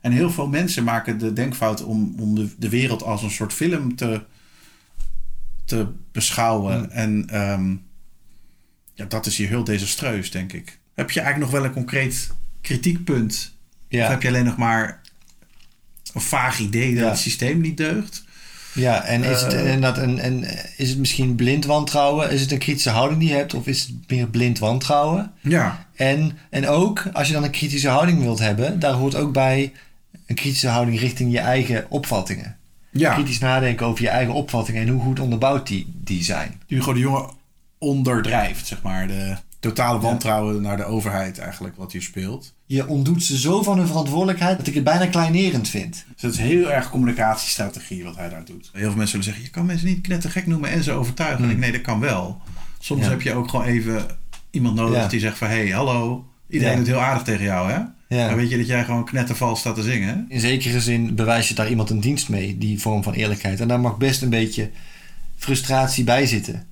[0.00, 3.52] En heel veel mensen maken de denkfout om, om de, de wereld als een soort
[3.52, 4.20] film te,
[5.64, 6.76] te beschouwen.
[6.78, 6.90] Hmm.
[6.90, 7.74] En ehm,
[8.94, 10.78] ja, dat is hier heel desastreus, denk ik.
[10.94, 13.52] Heb je eigenlijk nog wel een concreet kritiekpunt?
[13.88, 14.04] Ja.
[14.04, 15.00] Of heb je alleen nog maar
[16.14, 17.08] een vaag idee dat Ja.
[17.10, 18.24] het systeem niet deugt?
[18.74, 19.72] Ja, en is, het, Eh.
[19.72, 20.44] en dat, en, en
[20.76, 22.30] is het misschien blind wantrouwen?
[22.30, 23.54] Is het een kritische houding die je hebt?
[23.54, 25.32] Of is het meer blind wantrouwen?
[25.40, 25.86] Ja.
[25.94, 28.78] En, en ook, als je dan een kritische houding wilt hebben...
[28.78, 29.72] daar hoort ook bij
[30.26, 32.56] een kritische houding richting je eigen opvattingen.
[32.96, 33.14] Ja.
[33.14, 34.82] Kritisch nadenken over je eigen opvattingen...
[34.82, 36.60] en hoe goed onderbouwd die, die zijn.
[36.66, 37.28] Hugo de Jonge
[37.78, 39.06] onderdrijft, zeg maar.
[39.06, 42.54] De totale wantrouwen naar de overheid eigenlijk, wat hier speelt.
[42.66, 44.58] Je ontdoet ze zo van hun verantwoordelijkheid...
[44.58, 46.04] dat ik het bijna kleinerend vind.
[46.12, 48.70] Dus dat is heel erg communicatiestrategie wat hij daar doet.
[48.72, 51.44] Heel veel mensen zullen zeggen, je kan mensen niet knettergek noemen en ze overtuigen.
[51.44, 52.40] En ik, nee, dat kan wel.
[52.78, 53.10] Soms Hmm.
[53.10, 53.16] Ja.
[53.16, 54.06] heb je ook gewoon even
[54.50, 55.08] iemand nodig Ja.
[55.08, 55.48] die zegt van...
[55.48, 56.78] hé, hey, hallo, iedereen Ja.
[56.78, 57.78] doet heel aardig tegen jou, hè?
[58.08, 58.28] Ja.
[58.28, 60.34] Dan weet je dat jij gewoon knettervals staat te zingen, hè?
[60.34, 63.60] In zekere zin bewijs je daar iemand een dienst mee, die vorm van eerlijkheid.
[63.60, 64.70] En daar mag best een beetje
[65.36, 66.66] frustratie bij zitten.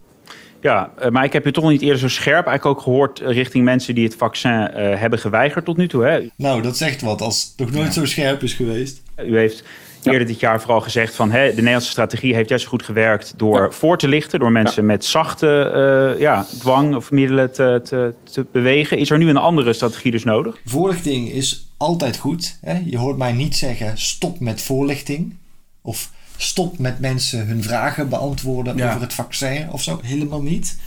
[0.61, 3.33] Ja, eh, maar ik heb u toch niet eerder zo scherp eigenlijk ook gehoord eh,
[3.33, 6.05] richting mensen die het vaccin eh, hebben geweigerd tot nu toe.
[6.05, 6.29] Hè?
[6.37, 9.03] Nou, dat zegt wat als het nog nooit zo scherp is geweest.
[9.17, 9.65] U heeft
[10.07, 13.35] eerder dit jaar vooral gezegd van hè, de Nederlandse strategie heeft juist zo goed gewerkt
[13.37, 15.71] door voor te lichten, door mensen met zachte
[16.15, 18.99] eh, ja, dwang of middelen te, te, te bewegen.
[18.99, 20.57] Is er nu een andere strategie dus nodig?
[20.65, 22.59] Voorlichting is altijd goed.
[22.61, 22.81] Hè?
[22.85, 25.37] Je hoort mij niet zeggen stop met voorlichting.
[25.83, 28.89] Of stop met mensen hun vragen beantwoorden Ja.
[28.89, 30.01] over het vaccin of zo.
[30.03, 30.79] Helemaal niet.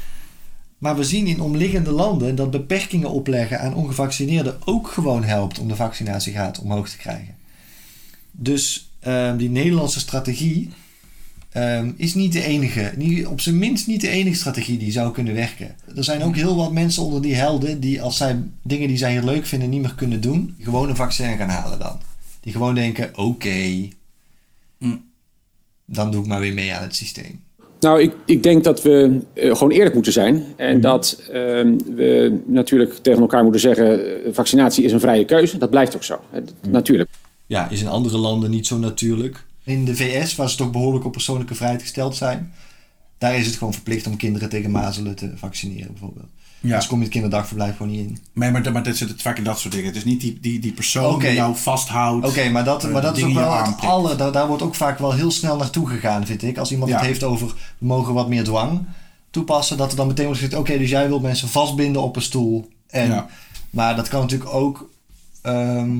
[0.78, 5.68] Maar we zien in omliggende landen dat beperkingen opleggen aan ongevaccineerden ook gewoon helpt om
[5.68, 7.36] de vaccinatiegraad omhoog te krijgen.
[8.32, 10.70] Dus ehm, die Nederlandse strategie
[11.52, 15.12] ehm, is niet de enige, niet, op zijn minst niet de enige strategie die zou
[15.12, 15.76] kunnen werken.
[15.96, 19.12] Er zijn ook heel wat mensen onder die helden die als zij dingen die zij
[19.12, 22.00] hier leuk vinden niet meer kunnen doen, gewoon een vaccin gaan halen dan.
[22.40, 23.88] Die gewoon denken, oké,
[25.86, 27.44] dan doe ik maar weer mee aan het systeem.
[27.80, 30.44] Nou, ik, ik denk dat we eh, gewoon eerlijk moeten zijn.
[30.56, 34.24] En dat ehm, we natuurlijk tegen elkaar moeten zeggen...
[34.26, 35.58] eh, vaccinatie is een vrije keuze.
[35.58, 36.20] Dat blijft ook zo.
[36.32, 37.10] Eh, Natuurlijk.
[37.46, 39.46] Ja, is in andere landen niet zo natuurlijk.
[39.64, 42.54] In de VS, waar ze toch behoorlijk op persoonlijke vrijheid gesteld zijn,
[43.18, 46.30] daar is het gewoon verplicht om kinderen tegen mazelen te vaccineren, bijvoorbeeld.
[46.60, 46.76] Ja.
[46.76, 48.18] Dus kom je het kinderdagverblijf gewoon niet in.
[48.34, 49.88] Nee, maar, maar dat zit het vaak in dat soort dingen.
[49.88, 52.28] Het is niet die, die, die persoon die jou vasthoudt.
[52.28, 54.18] Oké, maar dat, eh, maar dat is ook wel het aller.
[54.18, 56.58] Daar, daar wordt ook vaak wel heel snel naartoe gegaan, vind ik.
[56.58, 56.98] Als iemand Ja.
[56.98, 58.86] het heeft over we mogen wat meer dwang
[59.30, 62.22] toepassen, dat er dan meteen wordt gezegd: oké, dus jij wilt mensen vastbinden op een
[62.22, 62.70] stoel.
[62.88, 63.28] En, Ja.
[63.70, 64.90] Maar dat kan natuurlijk ook
[65.42, 65.98] ehm,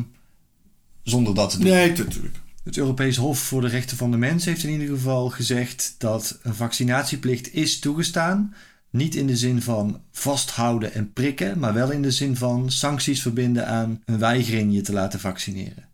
[1.06, 1.68] zonder dat te doen.
[1.68, 2.40] Nee, natuurlijk.
[2.64, 6.40] Het Europees Hof voor de Rechten van de Mens heeft in ieder geval gezegd dat
[6.44, 8.54] een vaccinatieplicht is toegestaan
[8.90, 13.22] Niet in de zin van vasthouden en prikken, maar wel in de zin van sancties
[13.22, 15.86] verbinden aan een weigering je te laten vaccineren.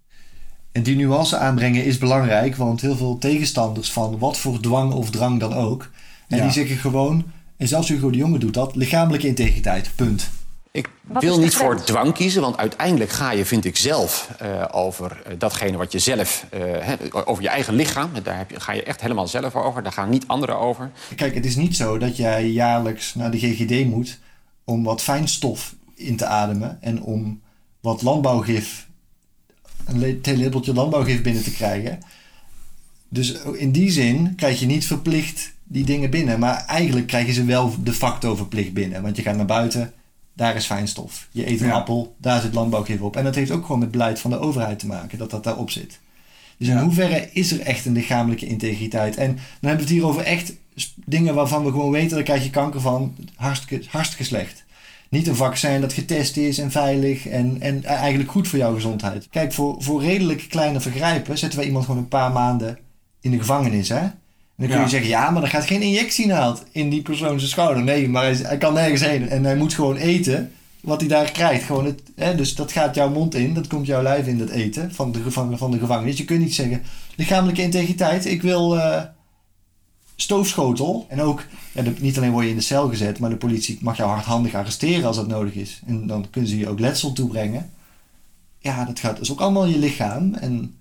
[0.72, 5.10] En die nuance aanbrengen is belangrijk, want heel veel tegenstanders van wat voor dwang of
[5.10, 5.90] drang dan ook,
[6.28, 6.44] en Ja.
[6.44, 7.26] die zeggen gewoon,
[7.58, 10.30] en zelfs Hugo de Jonge doet dat, lichamelijke integriteit, punt.
[10.72, 14.66] Ik Wat wil niet voor dwang kiezen, want uiteindelijk ga je, vind ik zelf, eh,
[14.72, 16.96] over eh, datgene wat je zelf, eh, hè,
[17.26, 18.10] over je eigen lichaam.
[18.24, 19.84] Daar heb je, ga je echt helemaal zelf over.
[19.84, 20.92] Daar gaan niet anderen over.
[21.16, 24.20] Kijk, het is niet zo dat jij jaarlijks naar de GGD moet
[24.64, 27.42] om wat fijnstof in te ademen en om
[27.80, 28.88] wat landbouwgif,
[29.86, 32.00] een le- theelepeltje landbouwgif binnen te krijgen.
[33.10, 37.34] Dus in die zin krijg je niet verplicht die dingen binnen, maar eigenlijk krijg je
[37.34, 39.02] ze wel de facto verplicht binnen.
[39.02, 39.94] Want je gaat naar buiten,
[40.34, 41.28] daar is fijnstof.
[41.32, 41.74] Je eet een Ja.
[41.74, 43.16] appel, daar zit landbouwgif op.
[43.16, 45.70] En dat heeft ook gewoon met beleid van de overheid te maken, dat dat daarop
[45.70, 46.00] zit.
[46.58, 49.16] Dus in hoeverre is er echt een lichamelijke integriteit?
[49.18, 50.54] En dan hebben we het hier over echt
[51.06, 54.64] dingen waarvan we gewoon weten, daar krijg je kanker van, hartstikke, hartstikke slecht.
[55.10, 59.28] Niet een vaccin dat getest is en veilig en, en eigenlijk goed voor jouw gezondheid.
[59.30, 62.78] Kijk, voor, voor redelijk kleine vergrijpen zetten we iemand gewoon een paar maanden
[63.22, 64.08] in de gevangenis, hè?
[64.62, 64.90] Dan kun je Ja.
[64.90, 67.84] zeggen, ja, maar er gaat geen injectienaald in die persoon zijn schouder.
[67.84, 69.30] Nee, maar hij, kan nergens heen.
[69.30, 70.52] En hij moet gewoon eten
[70.82, 71.64] wat hij daar krijgt.
[71.64, 74.50] Gewoon het, hè, dus dat gaat jouw mond in, dat komt jouw lijf in, dat
[74.50, 76.18] eten van de, van, van de gevangenis.
[76.18, 76.82] Je kunt niet zeggen,
[77.16, 79.02] lichamelijke integriteit, ik wil eh,
[80.16, 81.06] stoofschotel.
[81.10, 83.78] En ook, ja, de- niet alleen word je in de cel gezet, maar de politie
[83.82, 85.82] mag jou hardhandig arresteren als dat nodig is.
[85.86, 87.70] En dan kunnen ze je ook letsel toebrengen.
[88.60, 90.34] Ja, dat, gaat, is ook allemaal je lichaam.
[90.34, 90.76] En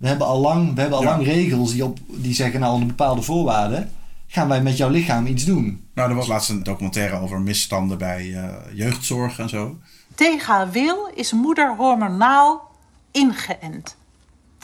[0.00, 1.10] we hebben al lang, we hebben al Ja.
[1.10, 3.90] lang regels die, op, die zeggen, nou onder bepaalde voorwaarden
[4.26, 5.84] gaan wij met jouw lichaam iets doen.
[5.94, 9.76] Nou, er was laatst een documentaire over misstanden bij eh, jeugdzorg en zo.
[10.14, 12.70] Tegen haar wil is moeder hormonaal
[13.10, 13.96] ingeënt.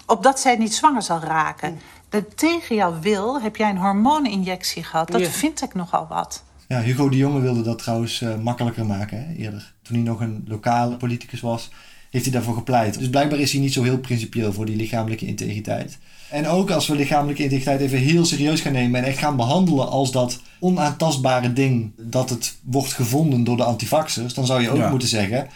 [0.07, 1.79] Opdat zij niet zwanger zal raken.
[2.09, 5.09] Dat tegen jouw wil heb jij een hormooninjectie gehad.
[5.11, 5.29] Dat Ja.
[5.29, 6.43] vind ik nogal wat.
[6.69, 9.75] Ja, Hugo de Jonge wilde dat trouwens eh, makkelijker maken hè, eerder.
[9.83, 11.71] Toen hij nog een lokale politicus was,
[12.17, 12.99] heeft hij daarvoor gepleit.
[12.99, 15.99] Dus blijkbaar is hij niet zo heel principieel voor die lichamelijke integriteit.
[16.31, 19.89] En ook als we lichamelijke integriteit even heel serieus gaan nemen en echt gaan behandelen
[19.89, 24.77] als dat onaantastbare ding dat het wordt gevonden door de antivaxers, dan zou je ook
[24.77, 24.91] Ja.
[24.91, 25.47] moeten zeggen,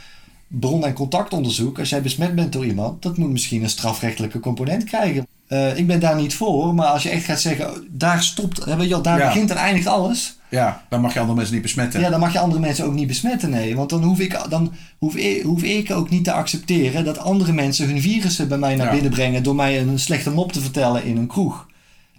[0.50, 4.84] bron- en contactonderzoek, als jij besmet bent door iemand, dat moet misschien een strafrechtelijke component
[4.84, 5.26] krijgen.
[5.46, 8.82] Eh, ik ben daar niet voor, maar als je echt gaat zeggen, daar stopt, weet
[8.82, 9.26] je wel, daar Ja.
[9.26, 10.38] begint en eindigt alles.
[10.48, 12.00] Ja, dan mag je andere mensen niet besmetten.
[12.00, 13.76] Ja, dan mag je andere mensen ook niet besmetten, nee.
[13.76, 17.52] Want dan hoef ik, dan hoef ik, hoef ik ook niet te accepteren dat andere
[17.52, 18.92] mensen hun virussen bij mij naar Ja.
[18.92, 21.66] binnen brengen door mij een slechte mop te vertellen in een kroeg.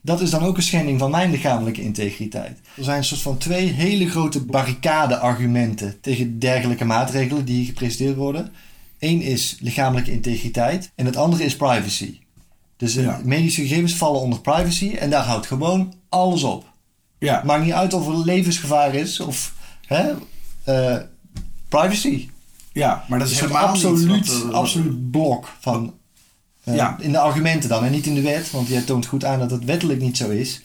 [0.01, 2.59] Dat is dan ook een schending van mijn lichamelijke integriteit.
[2.75, 8.51] Er zijn een soort van twee hele grote barricade-argumenten tegen dergelijke maatregelen die gepresenteerd worden.
[8.99, 12.19] Eén is lichamelijke integriteit en het andere is privacy.
[12.77, 16.65] Dus medische gegevens vallen onder privacy en daar houdt gewoon alles op.
[17.19, 17.41] Ja.
[17.45, 19.53] Maakt niet uit of er levensgevaar is of
[19.85, 20.11] hè,
[20.63, 20.97] eh,
[21.69, 22.29] privacy.
[22.71, 25.93] Ja, maar dat is een niet absoluut, eh, absoluut blok van.
[26.75, 26.97] Ja.
[26.99, 29.51] In de argumenten dan en niet in de wet, want jij toont goed aan dat
[29.51, 30.61] het wettelijk niet zo is.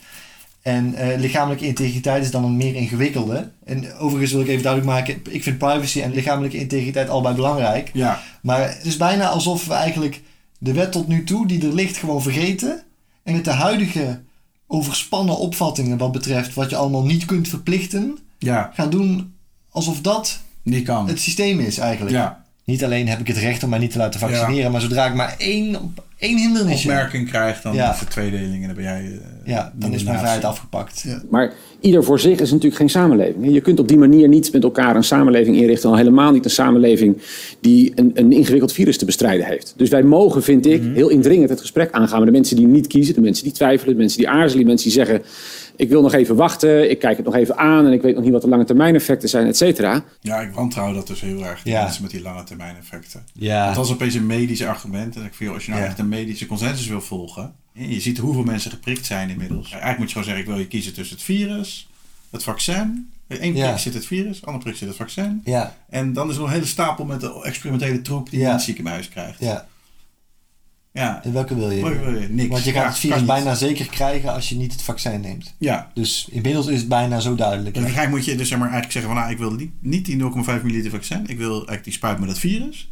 [0.61, 3.49] En eh, lichamelijke integriteit is dan een meer ingewikkelde.
[3.65, 7.89] En overigens wil ik even duidelijk maken: ik vind privacy en lichamelijke integriteit allebei belangrijk.
[7.93, 8.21] Ja.
[8.41, 10.21] Maar het is bijna alsof we eigenlijk
[10.57, 12.83] de wet tot nu toe, die er ligt, gewoon vergeten.
[13.23, 14.21] En met de huidige
[14.67, 18.71] overspannen opvattingen wat betreft wat je allemaal niet kunt verplichten, Ja.
[18.73, 19.33] gaan doen
[19.69, 21.07] alsof dat niet kan.
[21.07, 22.15] het systeem is eigenlijk.
[22.15, 22.45] Ja.
[22.67, 24.69] Niet alleen heb ik het recht om mij niet te laten vaccineren, Ja.
[24.69, 25.77] maar zodra ik maar één,
[26.17, 26.87] één hindernisje...
[26.87, 27.95] opmerking krijgt, dan Ja.
[27.95, 29.01] voor tweedeling en dan ben jij...
[29.03, 31.05] eh, Ja, dan is mijn vrijheid afgepakt.
[31.29, 33.53] Maar ieder voor zich is natuurlijk geen samenleving.
[33.53, 35.89] Je kunt op die manier niet met elkaar een samenleving inrichten.
[35.89, 37.17] Al helemaal niet een samenleving
[37.61, 39.73] die een, een ingewikkeld virus te bestrijden heeft.
[39.77, 42.87] Dus wij mogen, vind ik, heel indringend het gesprek aangaan met de mensen die niet
[42.87, 43.13] kiezen.
[43.15, 44.59] De mensen die twijfelen, de mensen die aarzelen.
[44.63, 45.21] De mensen die zeggen,
[45.77, 46.89] ik wil nog even wachten.
[46.89, 48.95] Ik kijk het nog even aan en ik weet nog niet wat de lange termijn
[48.95, 50.03] effecten zijn, et cetera.
[50.21, 51.61] Ja, ik wantrouw dat dus heel erg.
[51.63, 51.83] Die Ja.
[51.83, 53.25] mensen met die lange termijn effecten.
[53.33, 53.63] Ja.
[53.63, 55.15] Want dat is opeens een medisch argument.
[55.15, 55.87] En ik vind, als je nou Ja.
[55.89, 57.53] echt een medische consensus wil volgen.
[57.75, 59.65] en Je ziet hoeveel mensen geprikt zijn inmiddels.
[59.69, 61.89] Eigenlijk moet je gewoon zeggen, ik wil je kiezen tussen het virus,
[62.29, 63.09] het vaccin.
[63.27, 65.41] Eén prik zit het virus, andere prik zit het vaccin.
[65.45, 65.75] Ja.
[65.89, 68.49] En dan is er nog een hele stapel met de experimentele troep die je Ja.
[68.51, 69.39] in het ziekenhuis krijgt.
[69.39, 69.67] Ja.
[70.97, 71.23] Ja.
[71.23, 71.81] En welke wil je?
[71.81, 72.27] Welke wil je?
[72.29, 72.49] Niks.
[72.49, 73.25] Want je gaat Ja, het virus niet.
[73.25, 75.53] bijna zeker krijgen als je niet het vaccin neemt.
[75.57, 75.91] Ja.
[75.93, 77.73] Dus inmiddels is het bijna zo duidelijk.
[77.73, 80.05] Dus waarschijnlijk moet je dus zeg maar, eigenlijk zeggen van nou, ik wil niet, niet
[80.05, 80.17] die
[80.59, 81.23] 0,5 milliliter vaccin.
[81.27, 82.89] Ik wil eigenlijk die spuit met het virus.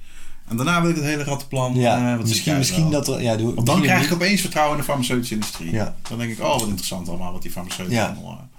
[0.47, 1.76] En daarna wil ik het hele rattenplan.
[1.76, 3.22] Ja, eh, misschien, misschien dat er...
[3.22, 4.14] Ja, doe, Want dan krijg ik niet.
[4.14, 5.72] opeens vertrouwen in de farmaceutische industrie.
[5.72, 5.95] Ja.
[6.10, 8.06] Dan denk ik, oh wat interessant allemaal wat die farmaceuten Ja.
[8.06, 8.55] allemaal eh,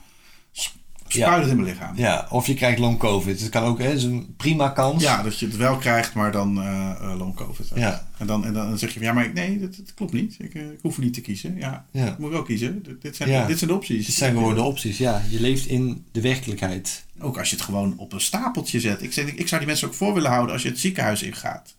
[1.22, 1.96] spuit het in mijn lichaam.
[1.96, 3.40] Ja, of je krijgt long covid.
[3.40, 5.02] Het kan ook, hè, is een prima kans.
[5.02, 7.70] Ja, dat je het wel krijgt, maar dan eh, long covid.
[7.74, 8.08] Ja.
[8.18, 10.36] En, dan, en dan zeg je, van, ja, maar ik- nee, dat, dat klopt niet.
[10.38, 11.56] Ik, eh, ik hoef niet te kiezen.
[11.56, 12.06] Ja, Ja.
[12.06, 12.84] ik moet wel kiezen.
[13.00, 13.46] Dit- zijn, Ja.
[13.46, 14.06] dit zijn de opties.
[14.06, 15.22] Dit zijn gewoon de opties, ja.
[15.28, 17.04] Je leeft in de werkelijkheid.
[17.20, 19.02] Ook als je het gewoon op een stapeltje zet.
[19.02, 21.74] Ik, zeg, ik zou die mensen ook voor willen houden als je het ziekenhuis ingaat.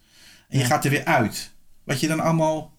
[0.49, 1.51] En je gaat er weer uit.
[1.83, 2.75] Wat je dan allemaal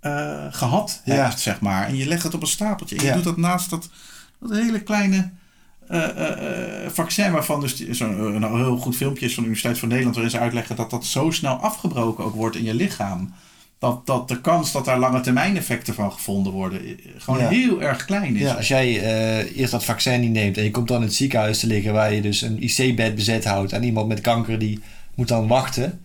[0.00, 1.86] eh, gehad hebt, zeg maar.
[1.86, 2.96] En je legt het op een stapeltje.
[2.96, 3.88] En je doet dat naast dat,
[4.40, 5.30] dat hele kleine
[5.88, 9.48] eh, eh, eh, vaccin waarvan dus die- zo'n een heel goed filmpje is van de
[9.48, 12.74] Universiteit van Nederland waarin ze uitleggen dat dat zo snel afgebroken ook wordt in je
[12.74, 13.32] lichaam.
[13.78, 16.80] Dat, dat de kans dat daar lange termijn effecten van gevonden worden
[17.18, 17.48] gewoon Ja.
[17.48, 18.40] heel erg klein is.
[18.42, 19.02] Ja, als jij
[19.54, 22.12] eerst dat vaccin niet neemt en je komt dan in het ziekenhuis te liggen waar
[22.12, 24.80] je dus een IC-bed bezet houdt en iemand met kanker die
[25.14, 26.00] moet dan wachten,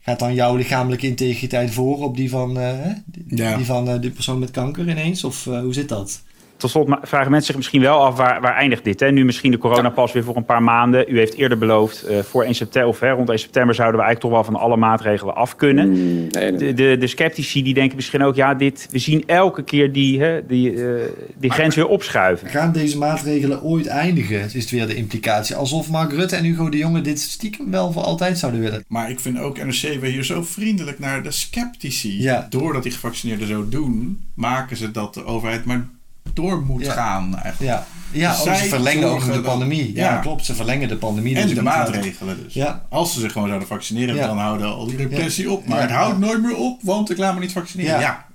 [0.00, 2.58] gaat dan jouw lichamelijke integriteit voor op die van,
[3.04, 3.56] die, Ja.
[3.56, 5.24] die van die persoon met kanker ineens?
[5.24, 6.22] Of hoe zit dat?
[6.60, 9.00] Tot slot vragen mensen zich misschien wel af, waar, waar eindigt dit?
[9.00, 9.10] Hè?
[9.10, 11.04] Nu misschien de coronapas weer voor een paar maanden.
[11.08, 14.06] U heeft eerder beloofd, eh, voor 1 september, of hè, rond 1 september zouden we
[14.06, 15.92] eigenlijk toch wel van alle maatregelen af kunnen.
[16.28, 20.20] De, de, de sceptici die denken misschien ook, ja, dit, we zien elke keer die,
[20.20, 21.02] hè, die, eh,
[21.36, 22.48] die grens weer opschuiven.
[22.48, 24.40] Gaan deze maatregelen ooit eindigen?
[24.40, 25.56] Is het weer de implicatie.
[25.56, 28.84] Alsof Mark Rutte en Hugo de Jonge dit stiekem wel voor altijd zouden willen.
[28.88, 32.22] Maar ik vind ook NRC weer hier zo vriendelijk naar de sceptici.
[32.22, 32.46] Ja.
[32.50, 35.88] Doordat die gevaccineerden zo doen, maken ze dat de overheid maar
[36.36, 37.38] door moet gaan.
[37.38, 37.72] Eigenlijk.
[37.72, 39.94] Ja, ja Dus oh, ze verlengen ook de pandemie.
[39.94, 40.44] Ja, klopt.
[40.44, 41.36] Ze verlengen de pandemie.
[41.36, 42.54] En dus de maatregelen dus.
[42.54, 42.86] Ja.
[42.88, 45.66] Als ze zich gewoon zouden vaccineren, dan houden al die repressie op.
[45.66, 48.00] Maar het houdt nooit meer op, want ik laat me niet vaccineren.
[48.00, 48.26] Ja.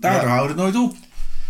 [0.00, 0.96] Daardoor houdt het nooit op.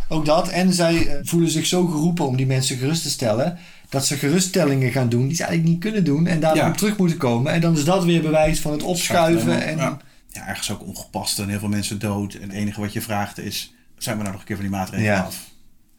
[0.08, 0.48] Ook dat.
[0.48, 3.58] En zij eh, voelen zich zo geroepen om die mensen gerust te stellen.
[3.88, 6.26] Dat ze geruststellingen gaan doen die ze eigenlijk niet kunnen doen.
[6.26, 6.70] En daarop Ja.
[6.70, 7.52] terug moeten komen.
[7.52, 9.62] En dan is dat weer bewijs van het opschuiven.
[9.62, 9.96] En, ja.
[10.28, 12.34] ja, ergens ook ongepast en heel veel mensen dood.
[12.34, 14.74] En het enige wat je vraagt is, zijn we nou nog een keer van die
[14.74, 15.36] maatregelen af?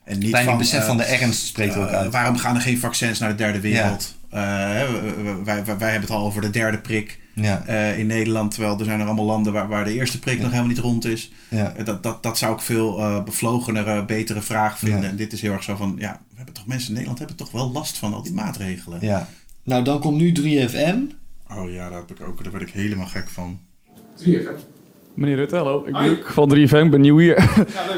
[0.10, 2.12] En niet van, besef eh, van de ernst spreekt ook eh, uit.
[2.12, 4.16] Waarom gaan er geen vaccins naar de derde wereld?
[4.30, 4.39] Eh,
[5.43, 7.64] wij, wij, wij hebben het al over de derde prik Ja.
[7.66, 8.51] eh, in Nederland.
[8.51, 11.05] Terwijl er zijn er allemaal landen waar, waar de eerste prik nog helemaal niet rond
[11.05, 11.32] is.
[11.49, 11.74] Ja.
[11.84, 15.01] Dat, dat, dat zou ik veel eh bevlogenere, betere vraag vinden.
[15.01, 15.07] Ja.
[15.10, 17.38] En dit is heel erg zo van, ja, we hebben toch mensen in Nederland hebben
[17.38, 18.99] toch wel last van al die maatregelen.
[19.01, 19.28] Ja.
[19.64, 20.97] Nou, dan komt nu 3FM.
[21.51, 23.60] Oh ja, daar, heb ik ook, daar werd ik helemaal gek van.
[25.20, 25.84] Meneer Rutte, hallo.
[25.86, 27.36] Ik ben Luc van 3FM, ik ben nieuw hier.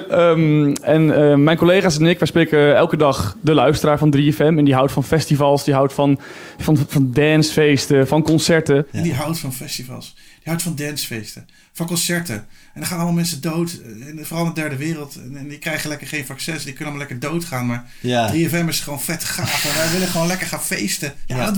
[0.10, 4.38] Ehm, en eh, mijn collega's en ik, wij spreken elke dag de luisteraar van 3FM.
[4.38, 6.20] En die houdt van festivals, die houdt van,
[6.58, 8.86] van, van dancefeesten, van concerten.
[8.92, 10.14] En die houdt van festivals.
[10.16, 11.48] Die houdt van dancefeesten.
[11.74, 12.36] Van concerten.
[12.36, 13.82] En dan gaan allemaal mensen dood.
[14.08, 15.16] En vooral in de derde wereld.
[15.16, 16.64] En, en die krijgen lekker geen vaccins.
[16.64, 17.66] Die kunnen allemaal lekker doodgaan.
[17.66, 18.34] Maar Ja.
[18.34, 19.66] 3FM is gewoon vet gaaf.
[19.66, 21.14] En wij willen gewoon lekker gaan feesten.
[21.26, 21.54] Ja, Ja.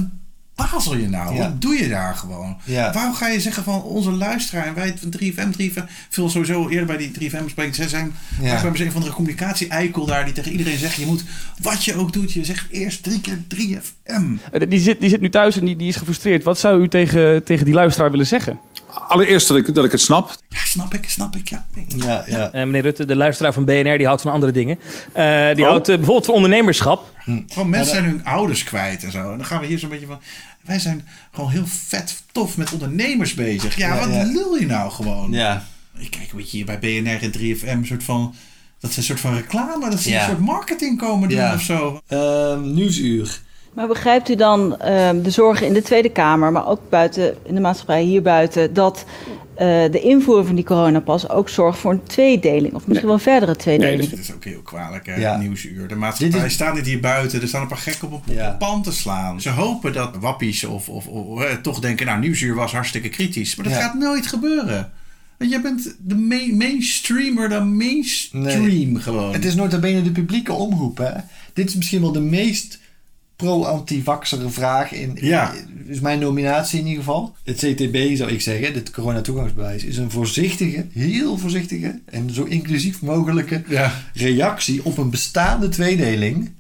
[0.56, 1.36] Wat bazel je nou?
[1.36, 1.39] Ja.
[1.39, 2.58] Wat doe je daar gewoon?
[2.64, 2.93] Ja.
[2.93, 5.84] Waarom ga je zeggen van onze luisteraar en wij van 3FM, 3FM...
[6.10, 7.76] Veel sowieso eerder bij die 3FM bespreken.
[7.76, 8.54] Zij zijn Ja.
[8.54, 8.72] ja.
[8.72, 10.26] bij een van de communicatie-eikel daar...
[10.26, 11.24] die tegen iedereen zegt, je moet
[11.62, 12.32] wat je ook doet...
[12.34, 14.24] je zegt eerst drie keer 3FM.
[14.51, 16.43] Eh, Die zit, die zit nu thuis en die, die is gefrustreerd.
[16.43, 18.60] Wat zou u tegen, tegen die luisteraar willen zeggen?
[19.08, 20.36] Allereerst dat ik, dat ik het snap.
[20.50, 21.66] Ja, snap ik, snap ik, ja.
[21.88, 22.52] Ja, ja.
[22.52, 24.80] Eh, meneer Rutte, de luisteraar van BNR, die houdt van andere dingen.
[25.14, 25.70] Eh, die Oh.
[25.70, 27.12] houdt eh, bijvoorbeeld van ondernemerschap.
[27.48, 29.32] Gewoon mensen zijn hun ouders kwijt en zo.
[29.32, 30.20] En dan gaan we hier zo'n beetje van...
[30.62, 33.76] Wij zijn gewoon heel vet tof met ondernemers bezig.
[33.76, 34.24] Ja, Ja, wat ja.
[34.24, 35.32] lul je nou gewoon?
[35.32, 35.64] Ja.
[35.98, 37.68] Ik kijk een beetje hier bij BNR en 3FM...
[37.68, 38.36] een soort van...
[38.80, 39.89] Dat is een soort van reclame.
[39.89, 40.20] Dat ze Ja.
[40.22, 41.54] een soort marketing komen doen Ja.
[41.54, 42.02] of zo.
[42.08, 43.41] Ehm, nieuwsuur.
[43.76, 47.56] Maar begrijpt u dan ehm, de zorgen in de Tweede Kamer, maar ook buiten in
[47.56, 49.06] de maatschappij hier buiten, dat
[49.56, 52.74] eh, de invoer van die coronapas ook zorgt voor een tweedeling?
[52.74, 54.10] Of misschien wel een verdere tweedeling?
[54.10, 55.16] Dit is ook heel kwalijk, hè?
[55.16, 55.38] Ja.
[55.38, 55.88] Nieuwsuur.
[55.88, 57.42] De maatschappij is- staat niet hier buiten.
[57.42, 59.42] Er staan een paar gekken op een, op een pand te slaan.
[59.42, 62.06] Ze hopen dat wappies of, of, of eh, toch denken...
[62.06, 63.56] Nou, Nieuwsuur was hartstikke kritisch.
[63.56, 63.82] Maar dat Ja.
[63.82, 64.92] gaat nooit gebeuren.
[65.38, 69.34] Want jij bent de main, mainstreamer dan mainstream gewoon.
[69.34, 70.98] Het is nota bene de publieke omroep.
[70.98, 71.12] Hè?
[71.54, 72.80] Dit is misschien wel de meest
[73.36, 74.92] pro-antivaxere vraag.
[74.92, 75.54] In, Ja.
[75.88, 77.36] is mijn nominatie in ieder geval.
[77.44, 83.02] Het CTB zou ik zeggen, dit coronatoegangsbewijs, is een voorzichtige, heel voorzichtige en zo inclusief
[83.02, 83.94] mogelijke Ja.
[84.14, 86.52] reactie op een bestaande tweedeling.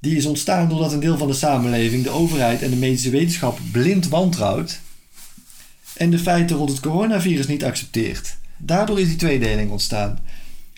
[0.00, 3.58] Die is ontstaan doordat een deel van de samenleving, de overheid en de medische wetenschap
[3.72, 4.80] blind wantrouwt.
[5.96, 8.36] En de feiten rond het coronavirus niet accepteert.
[8.56, 10.18] Daardoor is die tweedeling ontstaan.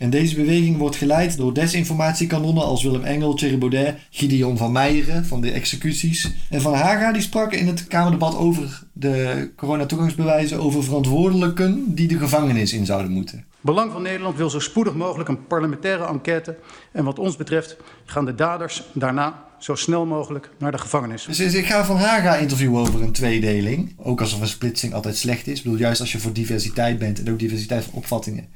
[0.01, 5.25] En deze beweging wordt geleid door desinformatiekanonnen als Willem Engel, Thierry Baudet, Gideon van Meijeren
[5.25, 6.31] van de executies.
[6.51, 12.19] En Van Haga die sprak in het Kamerdebat over de coronatoegangsbewijzen over verantwoordelijken die de
[12.19, 13.45] gevangenis in zouden moeten.
[13.61, 16.57] Belang van Nederland wil zo spoedig mogelijk een parlementaire enquête.
[16.93, 21.25] En wat ons betreft gaan de daders daarna zo snel mogelijk naar de gevangenis.
[21.25, 23.95] Dus ik ga Van Haga interviewen over een tweedeling.
[23.97, 25.59] Ook alsof een splitsing altijd slecht is.
[25.59, 28.49] Ik bedoel, juist als je voor diversiteit bent en ook diversiteit van opvattingen.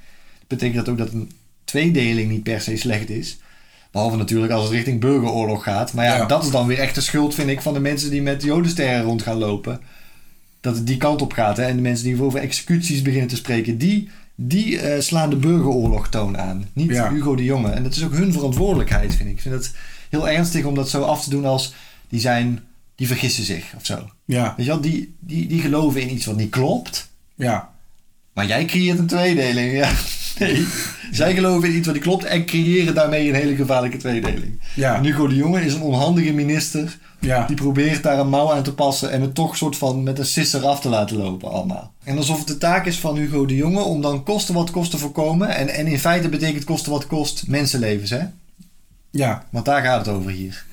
[0.49, 1.31] Betekent dat ook dat een
[1.65, 3.37] tweedeling niet per se slecht is.
[3.91, 5.93] Behalve natuurlijk als het richting burgeroorlog gaat.
[5.93, 6.27] Maar ja, Ja.
[6.27, 9.03] dat is dan weer echt de schuld, vind ik, van de mensen die met jodensterren
[9.03, 9.81] rond gaan lopen.
[10.61, 11.57] Dat het die kant op gaat.
[11.57, 11.63] Hè?
[11.65, 16.09] En de mensen die over executies beginnen te spreken, die, die eh, slaan de burgeroorlog
[16.09, 16.69] toon aan.
[16.73, 17.11] Niet Ja.
[17.11, 17.71] Hugo de Jonge.
[17.71, 19.35] En dat is ook hun verantwoordelijkheid, vind ik.
[19.35, 19.73] Ik vind het
[20.11, 21.75] heel ernstig om dat zo af te doen als
[22.09, 22.61] die zijn,
[22.95, 24.11] die vergissen zich of zo.
[24.25, 24.55] Ja.
[24.57, 27.09] Weet je wel, die, die, die geloven in iets wat niet klopt.
[27.35, 27.73] Ja.
[28.33, 29.73] Maar jij creëert een tweedeling.
[29.73, 29.93] Ja.
[30.39, 30.67] Nee.
[31.13, 34.61] Zij geloven in iets wat niet klopt en creëren daarmee een hele gevaarlijke tweedeling.
[34.75, 35.01] Ja.
[35.03, 36.99] Hugo de Jonge is een onhandige minister.
[37.21, 37.47] Ja.
[37.47, 40.25] Die probeert daar een mouw aan te passen en het toch soort van met een
[40.27, 41.93] sisser af te laten lopen allemaal.
[42.05, 44.91] En alsof het de taak is van Hugo de Jonge om dan kosten wat kost
[44.91, 45.49] te voorkomen.
[45.49, 48.21] En, en in feite betekent kosten wat kost mensenlevens, hè?
[49.11, 49.45] Ja.
[49.51, 50.65] Want daar gaat het over hier.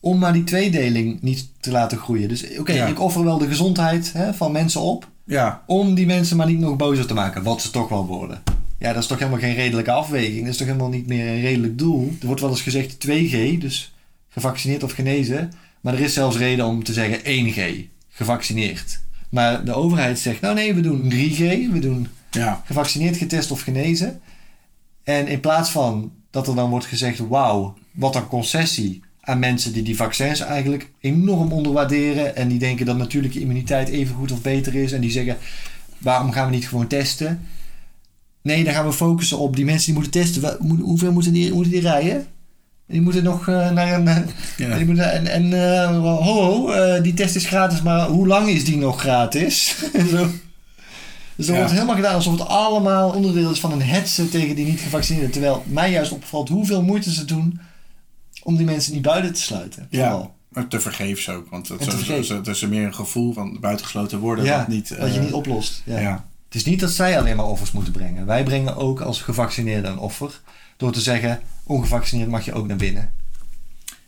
[0.00, 2.28] Om maar die tweedeling niet te laten groeien.
[2.28, 2.86] Dus oké, Ja.
[2.86, 5.08] ik offer wel de gezondheid hè, van mensen op.
[5.24, 5.62] Ja.
[5.66, 8.42] Om die mensen maar niet nog bozer te maken, wat ze toch wel worden.
[8.78, 10.40] Ja, dat is toch helemaal geen redelijke afweging.
[10.40, 12.14] Dat is toch helemaal niet meer een redelijk doel.
[12.20, 13.94] Er wordt wel eens gezegd 2G, dus
[14.28, 15.52] gevaccineerd of genezen.
[15.80, 19.00] Maar er is zelfs reden om te zeggen 1G, gevaccineerd.
[19.30, 21.72] Maar de overheid zegt, nou nee, we doen 3G.
[21.72, 22.62] We doen Ja.
[22.64, 24.20] gevaccineerd, getest of genezen.
[25.04, 29.72] En in plaats van dat er dan wordt gezegd, wauw, wat een concessie aan mensen
[29.72, 32.36] die die vaccins eigenlijk enorm onderwaarderen.
[32.36, 34.92] En die denken dat natuurlijke immuniteit even goed of beter is.
[34.92, 35.36] En die zeggen,
[35.98, 37.46] waarom gaan we niet gewoon testen?
[38.46, 40.56] Nee, dan gaan we focussen op die mensen die moeten testen.
[40.80, 42.26] Hoeveel moeten die, moeten die rijden?
[42.86, 44.08] Die moeten nog eh, naar een...
[44.08, 44.16] eh,
[44.56, 44.76] Ja.
[44.76, 46.70] die moeten, en en eh, ho,
[47.02, 49.74] die test is gratis, maar hoe lang is die nog gratis?
[50.10, 50.26] Zo.
[51.36, 51.58] Dus er Ja.
[51.58, 55.30] wordt helemaal gedaan alsof het allemaal onderdeel is van een hetsen tegen die niet gevaccineerden.
[55.30, 57.60] Terwijl mij juist opvalt hoeveel moeite ze doen
[58.42, 59.86] om die mensen niet buiten te sluiten.
[59.90, 60.08] Ja.
[60.10, 60.34] Vooral.
[60.48, 61.50] Maar te vergeefs ook.
[61.50, 64.44] Want het is meer een gevoel van buitengesloten worden.
[64.44, 65.82] Ja, wat niet, dat je niet oplost.
[65.84, 66.24] Ja.
[66.46, 68.26] Het is niet dat zij alleen maar offers moeten brengen.
[68.26, 70.40] Wij brengen ook als gevaccineerden een offer.
[70.76, 73.12] Door te zeggen, ongevaccineerd mag je ook naar binnen.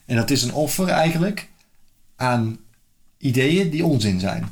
[0.07, 1.49] En dat is een offer eigenlijk
[2.17, 2.59] aan
[3.19, 4.49] ideeën die onzin zijn.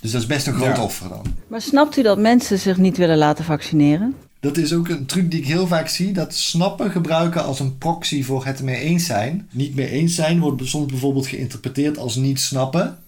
[0.00, 0.82] Dus dat is best een groot Ja.
[0.82, 1.22] offer dan.
[1.48, 4.14] Maar snapt u dat mensen zich niet willen laten vaccineren?
[4.40, 6.12] Dat is ook een truc die ik heel vaak zie.
[6.12, 9.48] Dat snappen gebruiken als een proxy voor het mee eens zijn.
[9.50, 12.98] Niet mee eens zijn wordt soms bijvoorbeeld geïnterpreteerd als niet snappen.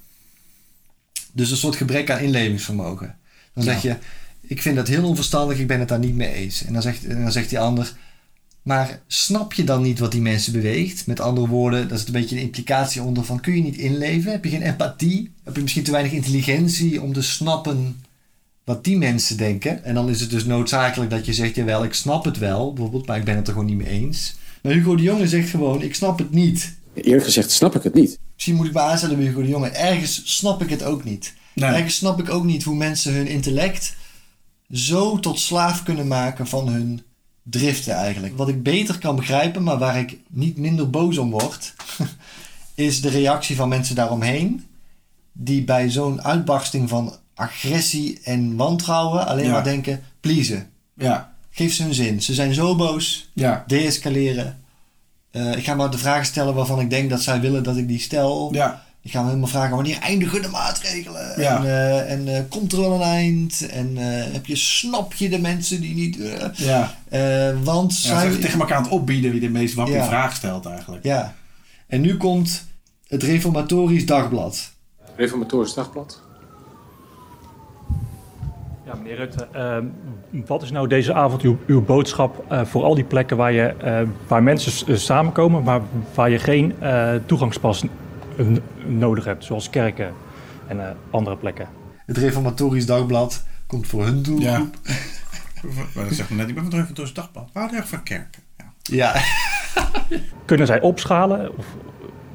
[1.37, 3.15] Dus een soort gebrek aan inlevingsvermogen.
[3.55, 3.97] Dan zeg je,
[4.41, 6.65] ik vind dat heel onverstandig, ik ben het daar niet mee eens.
[6.65, 7.93] En dan zegt, en dan zegt die ander,
[8.63, 11.07] maar snap je dan niet wat die mensen beweegt?
[11.07, 14.33] Met andere woorden, daar zit een beetje een implicatie onder van, kun je niet inleven?
[14.33, 15.31] Heb je geen empathie?
[15.45, 17.97] Heb je misschien te weinig intelligentie om te snappen
[18.65, 19.85] wat die mensen denken.
[19.85, 23.07] En dan is het dus noodzakelijk dat je zegt, jawel, ik snap het wel, bijvoorbeeld,
[23.07, 24.37] maar ik ben het er gewoon niet mee eens.
[24.63, 26.75] Maar Hugo de Jonge zegt gewoon, ik snap het niet.
[27.05, 28.19] Eerlijk gezegd snap ik het niet.
[28.35, 29.69] Misschien moet ik me aanstellen bij Hugo de Jonge.
[29.69, 31.35] Ergens snap ik het ook niet.
[31.55, 31.71] Nee.
[31.71, 33.95] Ergens snap ik ook niet hoe mensen hun intellect
[34.73, 37.03] zo tot slaaf kunnen maken van hun
[37.43, 38.37] driften eigenlijk.
[38.37, 41.75] Wat ik beter kan begrijpen, maar waar ik niet minder boos om word,
[42.75, 44.67] is de reactie van mensen daaromheen.
[45.33, 49.51] Die bij zo'n uitbarsting van agressie en wantrouwen alleen Ja.
[49.53, 50.71] maar denken, pleasen.
[50.95, 51.35] Ja.
[51.51, 52.23] Geef ze hun zin.
[52.23, 53.31] Ze zijn zo boos.
[53.35, 53.65] Ja.
[53.67, 54.61] Deescaleren.
[55.37, 57.89] Eh, ik ga maar de vragen stellen waarvan ik denk dat zij willen dat ik
[57.89, 58.49] die stel.
[58.55, 58.85] Ja.
[59.03, 61.41] Ik ga me helemaal vragen wanneer eindigen de maatregelen?
[61.41, 61.57] Ja.
[61.57, 63.67] En, eh, en eh, komt er wel een eind?
[63.71, 66.21] En eh, heb je, snap je de mensen die niet...
[66.21, 66.95] eh, Ja.
[67.09, 68.29] eh, want Ja, zij...
[68.31, 70.07] zijn tegen elkaar aan het opbieden wie de meest wappie Ja.
[70.07, 71.05] vraag stelt eigenlijk.
[71.05, 71.35] Ja.
[71.87, 72.67] En nu komt
[73.09, 74.71] het Reformatorisch Dagblad.
[75.17, 76.21] Reformatorisch Dagblad.
[78.87, 79.77] Ja, meneer Rutte, eh,
[80.47, 83.63] wat is nou deze avond uw, uw boodschap eh, voor al die plekken waar, je,
[83.63, 85.81] eh, waar mensen eh, samenkomen, maar
[86.15, 87.85] waar je geen eh, toegangspas
[88.87, 90.13] nodig hebt, zoals kerken
[90.67, 91.69] en eh, andere plekken?
[92.07, 94.77] Het Reformatorisch Dagblad komt voor hun doelgroep.
[95.95, 97.49] Maar dat zegt me net, ik ben van het Reformatorisch Dagblad.
[97.53, 98.43] Waar erg van kerken.
[98.83, 99.13] Ja.
[100.45, 101.59] Kunnen zij opschalen?
[101.59, 101.67] Of,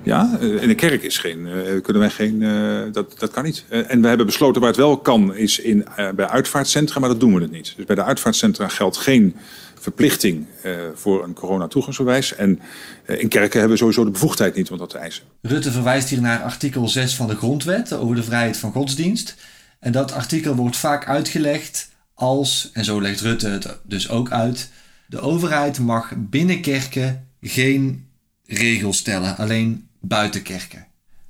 [0.03, 3.43] Ja, eh, in de kerk is geen, eh, kunnen wij geen, eh, dat, dat kan
[3.43, 3.65] niet.
[3.69, 5.85] En we hebben besloten waar het wel kan, is in,
[6.15, 7.73] bij uitvaartcentra, maar dat doen we het niet.
[7.75, 9.35] Dus bij de uitvaartcentra geldt geen
[9.79, 10.45] verplichting
[10.93, 12.35] voor een coronatoegangsbewijs.
[12.35, 12.59] En
[13.05, 15.23] in kerken hebben we sowieso de bevoegdheid niet om dat te eisen.
[15.41, 19.35] Rutte verwijst hier naar artikel 6 van de Grondwet over de vrijheid van godsdienst.
[19.79, 24.69] En dat artikel wordt vaak uitgelegd als, en zo legt Rutte het dus ook uit,
[25.07, 28.07] de overheid mag binnen kerken geen
[28.45, 30.87] regels stellen, alleen buiten kerken.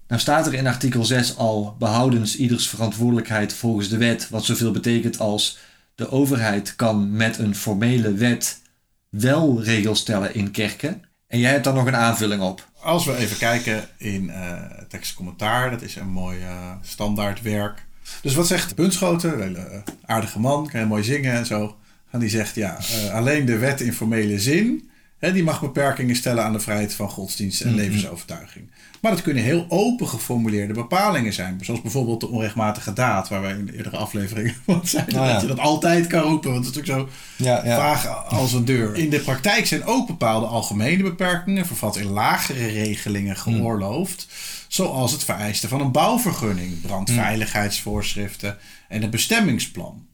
[0.08, 4.72] Nou staat er in artikel 6 al behoudens ieders verantwoordelijkheid volgens de wet, wat zoveel
[4.72, 5.60] betekent als
[5.96, 8.62] de overheid kan met een formele wet
[9.10, 11.04] wel regels stellen in kerken.
[11.28, 12.70] En jij hebt daar nog een aanvulling op.
[12.80, 17.86] Als we even kijken in eh tekst en commentaar, dat is een mooi eh, standaardwerk.
[18.22, 21.78] Dus wat zegt Bunschoten, een hele eh, aardige man, kan heel mooi zingen en zo.
[22.10, 24.90] En die zegt, ja, eh, alleen de wet in formele zin
[25.22, 27.78] Die mag beperkingen stellen aan de vrijheid van godsdienst en Mhm.
[27.78, 28.70] levensovertuiging.
[29.02, 31.58] Maar dat kunnen heel open geformuleerde bepalingen zijn.
[31.62, 35.20] Zoals bijvoorbeeld de onrechtmatige daad, waar wij in de eerdere aflevering van zeiden.
[35.20, 35.32] Oh ja.
[35.34, 37.76] Dat je dat altijd kan roepen, want het is natuurlijk zo Ja, ja.
[37.76, 38.96] vaag als een deur.
[38.96, 44.28] In de praktijk zijn ook bepaalde algemene beperkingen, vervat in lagere regelingen geoorloofd.
[44.68, 48.58] Zoals het vereisten van een bouwvergunning, brandveiligheidsvoorschriften
[48.88, 50.06] en een bestemmingsplan.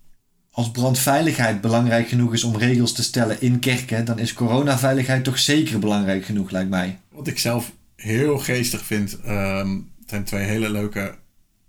[0.58, 5.40] Als brandveiligheid belangrijk genoeg is om regels te stellen in kerken, dan is coronaveiligheid toch
[5.40, 7.00] zeker belangrijk genoeg, lijkt mij.
[7.12, 11.16] Wat ik zelf heel geestig vind, ehm zijn twee hele leuke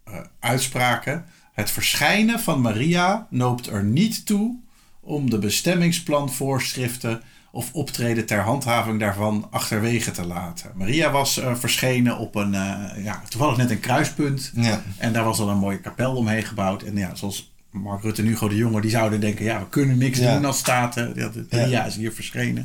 [0.04, 1.24] eh, uitspraken.
[1.52, 4.58] Het verschijnen van Maria noopt er niet toe
[5.00, 7.22] om de bestemmingsplanvoorschriften
[7.52, 10.70] of optreden ter handhaving daarvan achterwege te laten.
[10.74, 14.52] Maria was eh, verschenen op een, eh, ja, toevallig net een kruispunt.
[14.54, 14.82] Ja.
[14.96, 16.82] En daar was al een mooie kapel omheen gebouwd.
[16.82, 19.98] En ja, zoals Mark Rutte en Hugo de Jonge, die zouden denken, ja, we kunnen
[19.98, 20.34] niks Ja.
[20.34, 21.12] doen als staten.
[21.14, 21.84] Ja, de- Maria Ja.
[21.84, 22.56] is hier verschenen.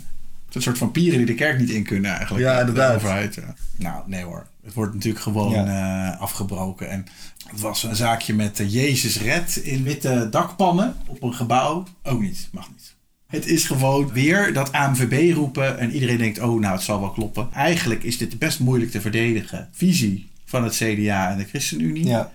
[0.45, 2.43] Het is een soort vampieren die de kerk niet in kunnen eigenlijk.
[2.45, 2.95] Ja, De inderdaad.
[2.95, 3.55] overheid, ja.
[3.75, 4.47] Nou, nee hoor.
[4.63, 6.89] Het wordt natuurlijk gewoon eh, afgebroken.
[6.89, 7.05] En
[7.51, 11.87] het was een zaakje met eh, Jezus Red in witte dakpannen op een gebouw.
[12.03, 12.93] Ook niet, mag niet.
[13.27, 17.11] Het is gewoon weer dat AMVB roepen en iedereen denkt, oh nou, het zal wel
[17.11, 17.47] kloppen.
[17.53, 19.69] Eigenlijk is dit best moeilijk te verdedigen.
[19.71, 22.05] Visie van het CDA en de ChristenUnie.
[22.05, 22.31] Ja.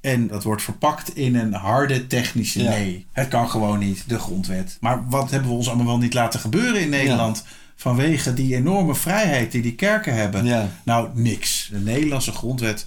[0.00, 2.70] En dat wordt verpakt in een harde technische Ja.
[2.70, 3.06] nee.
[3.12, 4.76] Het kan gewoon niet, de grondwet.
[4.80, 7.44] Maar wat hebben we ons allemaal wel niet laten gebeuren in Nederland...
[7.76, 10.44] vanwege die enorme vrijheid die die kerken hebben?
[10.44, 10.68] Ja.
[10.82, 11.68] Nou, niks.
[11.72, 12.86] De Nederlandse grondwet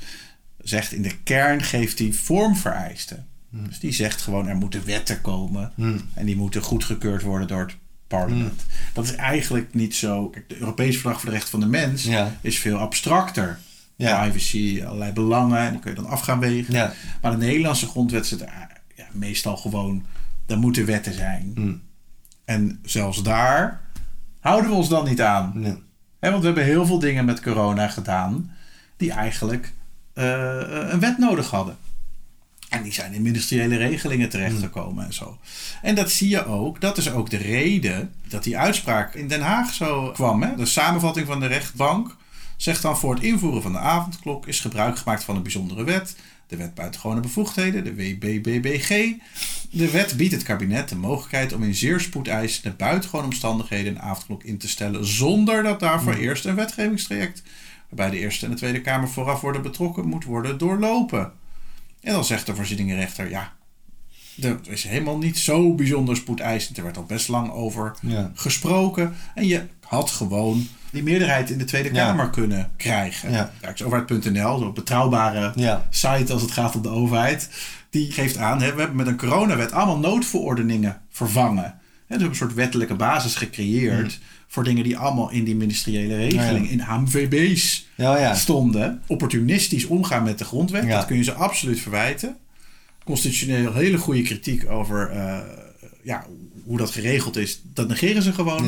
[0.61, 3.27] zegt in de kern, geeft die vormvereisten.
[3.49, 5.71] Dus die zegt gewoon, er moeten wetten komen...
[5.75, 6.01] Hmm.
[6.13, 7.75] en die moeten goedgekeurd worden door het
[8.07, 8.65] parlement.
[8.93, 10.29] Dat is eigenlijk niet zo...
[10.29, 12.09] Kijk, de Europese Verdrag voor de Rechten van de Mens
[12.41, 13.59] is veel abstracter.
[14.03, 14.21] Ja.
[14.21, 16.73] Privacy, allerlei belangen, en die kun je dan af gaan wegen.
[16.73, 16.93] Ja.
[17.21, 18.45] Maar de Nederlandse grondwet zit
[18.95, 20.05] ja, meestal gewoon...
[20.47, 21.51] er moeten wetten zijn.
[21.55, 21.81] Hmm.
[22.45, 23.81] En zelfs daar
[24.39, 25.63] houden we ons dan niet aan.
[26.19, 28.51] Hè, want we hebben heel veel dingen met corona gedaan...
[28.97, 29.73] die eigenlijk
[30.13, 31.77] eh, een wet nodig hadden.
[32.69, 35.37] En die zijn in ministeriële regelingen terechtgekomen en zo.
[35.81, 36.81] En dat zie je ook.
[36.81, 40.43] Dat is ook de reden dat die uitspraak in Den Haag zo kwam.
[40.43, 40.55] Hè?
[40.55, 42.15] De samenvatting van de rechtbank
[42.63, 42.97] zegt dan...
[42.97, 46.15] voor het invoeren van de avondklok is gebruik gemaakt van een bijzondere wet...
[46.47, 49.13] de wet buitengewone bevoegdheden, de WBBBG.
[49.69, 53.95] De wet biedt het kabinet de mogelijkheid om in zeer spoedeisende buitengewone omstandigheden...
[53.95, 55.05] een avondklok in te stellen...
[55.05, 57.43] zonder dat daarvoor eerst een wetgevingstraject...
[57.89, 60.07] waarbij de Eerste en de Tweede Kamer vooraf worden betrokken...
[60.07, 61.31] moet worden doorlopen.
[62.01, 63.53] En dan zegt de voorzieningenrechter, ja,
[64.41, 66.77] er is helemaal niet zo bijzonder spoedeisend.
[66.77, 68.31] Er werd al best lang over Ja.
[68.35, 69.15] gesproken.
[69.35, 72.05] En je had gewoon die meerderheid in de Tweede Ja.
[72.05, 73.31] Kamer kunnen krijgen.
[73.31, 73.51] Ja.
[73.61, 75.87] Rijksoverheid.nl, zo'n betrouwbare Ja.
[75.89, 77.49] site als het gaat om de overheid.
[77.89, 81.63] Die geeft aan, hè, we hebben met een coronawet allemaal noodverordeningen vervangen.
[81.63, 81.77] Hè, dus
[82.07, 84.19] we hebben een soort wettelijke basis gecreëerd...
[84.47, 86.69] voor dingen die allemaal in die ministeriële regeling...
[86.69, 88.33] In AMVB's Ja, ja.
[88.33, 89.01] stonden.
[89.07, 90.89] Opportunistisch omgaan met de grondwet.
[90.89, 92.35] Dat kun je ze absoluut verwijten.
[93.03, 95.37] Constitutioneel hele goede kritiek over eh,
[96.03, 96.25] ja,
[96.65, 97.61] hoe dat geregeld is.
[97.73, 98.65] Dat negeren ze gewoon.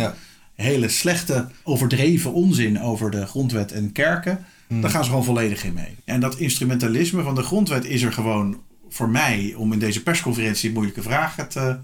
[0.55, 4.45] Hele slechte, overdreven onzin over de grondwet en kerken.
[4.67, 4.81] Hmm.
[4.81, 5.95] Daar gaan ze gewoon volledig in mee.
[6.05, 9.53] En dat instrumentalisme van de grondwet is er gewoon voor mij...
[9.57, 11.77] om in deze persconferentie moeilijke vragen te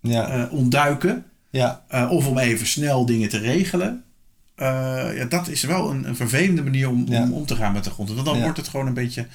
[0.00, 0.28] Ja.
[0.28, 1.24] eh, ontduiken.
[1.50, 1.84] Ja.
[1.88, 4.04] Eh, of om even snel dingen te regelen.
[4.54, 4.66] Eh,
[5.16, 7.90] ja, dat is wel een, een vervelende manier om, om om te gaan met de
[7.90, 8.10] grond.
[8.12, 8.42] Want dan Ja.
[8.42, 9.26] wordt het gewoon een beetje...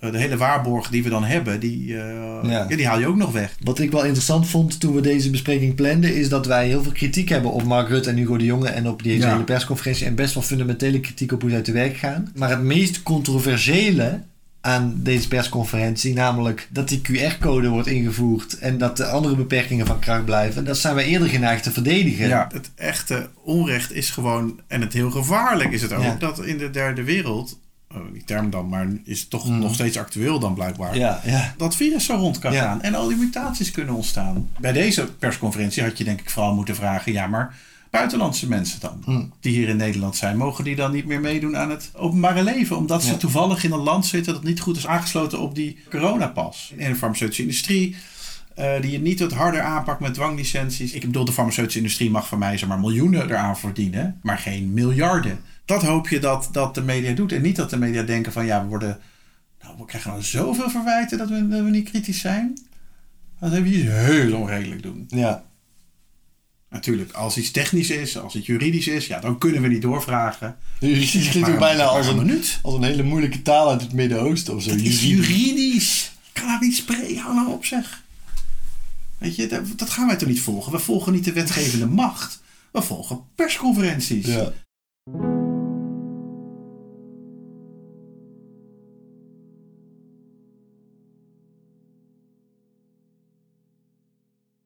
[0.00, 2.04] eh, de hele waarborg die we dan hebben, die, eh,
[2.42, 2.66] Ja.
[2.68, 3.56] ja, die haal je ook nog weg.
[3.64, 6.92] Wat ik wel interessant vond toen we deze bespreking planden, is dat wij heel veel
[6.92, 9.32] kritiek hebben op Mark Rutte en Hugo de Jonge en op deze Ja.
[9.32, 10.06] hele persconferentie.
[10.06, 12.32] En best wel fundamentele kritiek op hoe zij te werk gaan.
[12.34, 14.20] Maar het meest controversiële
[14.62, 19.98] aan deze persconferentie, namelijk dat die QR-code wordt ingevoerd en dat de andere beperkingen van
[19.98, 22.28] kracht blijven, dat zijn wij eerder geneigd te verdedigen.
[22.28, 26.58] Ja, het echte onrecht is gewoon, en het heel gevaarlijk is het ook, dat in
[26.58, 27.58] de derde wereld,
[28.12, 30.98] die term dan, maar is toch nog steeds actueel dan blijkbaar, Mm.
[30.98, 31.54] Ja, ja.
[31.56, 34.48] dat virus zo rond kan gaan en al die mutaties kunnen ontstaan.
[34.60, 37.54] Bij deze persconferentie had je denk ik vooral moeten vragen, ja maar
[37.90, 39.32] buitenlandse mensen dan, Mm.
[39.40, 42.76] die hier in Nederland zijn, mogen die dan niet meer meedoen aan het openbare leven,
[42.76, 46.72] omdat ze toevallig in een land zitten dat niet goed is aangesloten op die coronapas.
[46.76, 47.96] In de farmaceutische industrie,
[48.54, 50.92] eh, die je niet wat harder aanpakt met dwanglicenties.
[50.92, 55.38] Ik bedoel, de farmaceutische industrie mag van mij zomaar miljoenen eraan verdienen, maar geen miljarden.
[55.70, 57.32] Dat hoop je dat, dat de media doet.
[57.32, 59.00] En niet dat de media denken van ja, we worden.
[59.62, 62.58] Nou, we krijgen nou zoveel verwijten dat we, dat we niet kritisch zijn.
[63.40, 65.04] Dat hebben we iets heel onredelijk doen.
[65.08, 65.44] Ja.
[66.68, 70.56] Natuurlijk, als iets technisch is, als het juridisch is, ja, dan kunnen we niet doorvragen.
[70.80, 72.58] Juridisch klinkt ook bijna als een, minuut.
[72.62, 74.70] als een hele moeilijke taal uit het Midden-Oosten of zo.
[74.70, 76.12] Het is juridisch.
[76.32, 77.16] Ik kan dat niet spreken.
[77.16, 78.02] Hou nou op zeg.
[79.18, 80.72] Weet je, dat, dat gaan wij toch niet volgen?
[80.72, 82.42] We volgen niet de wetgevende macht.
[82.72, 84.26] we volgen persconferenties.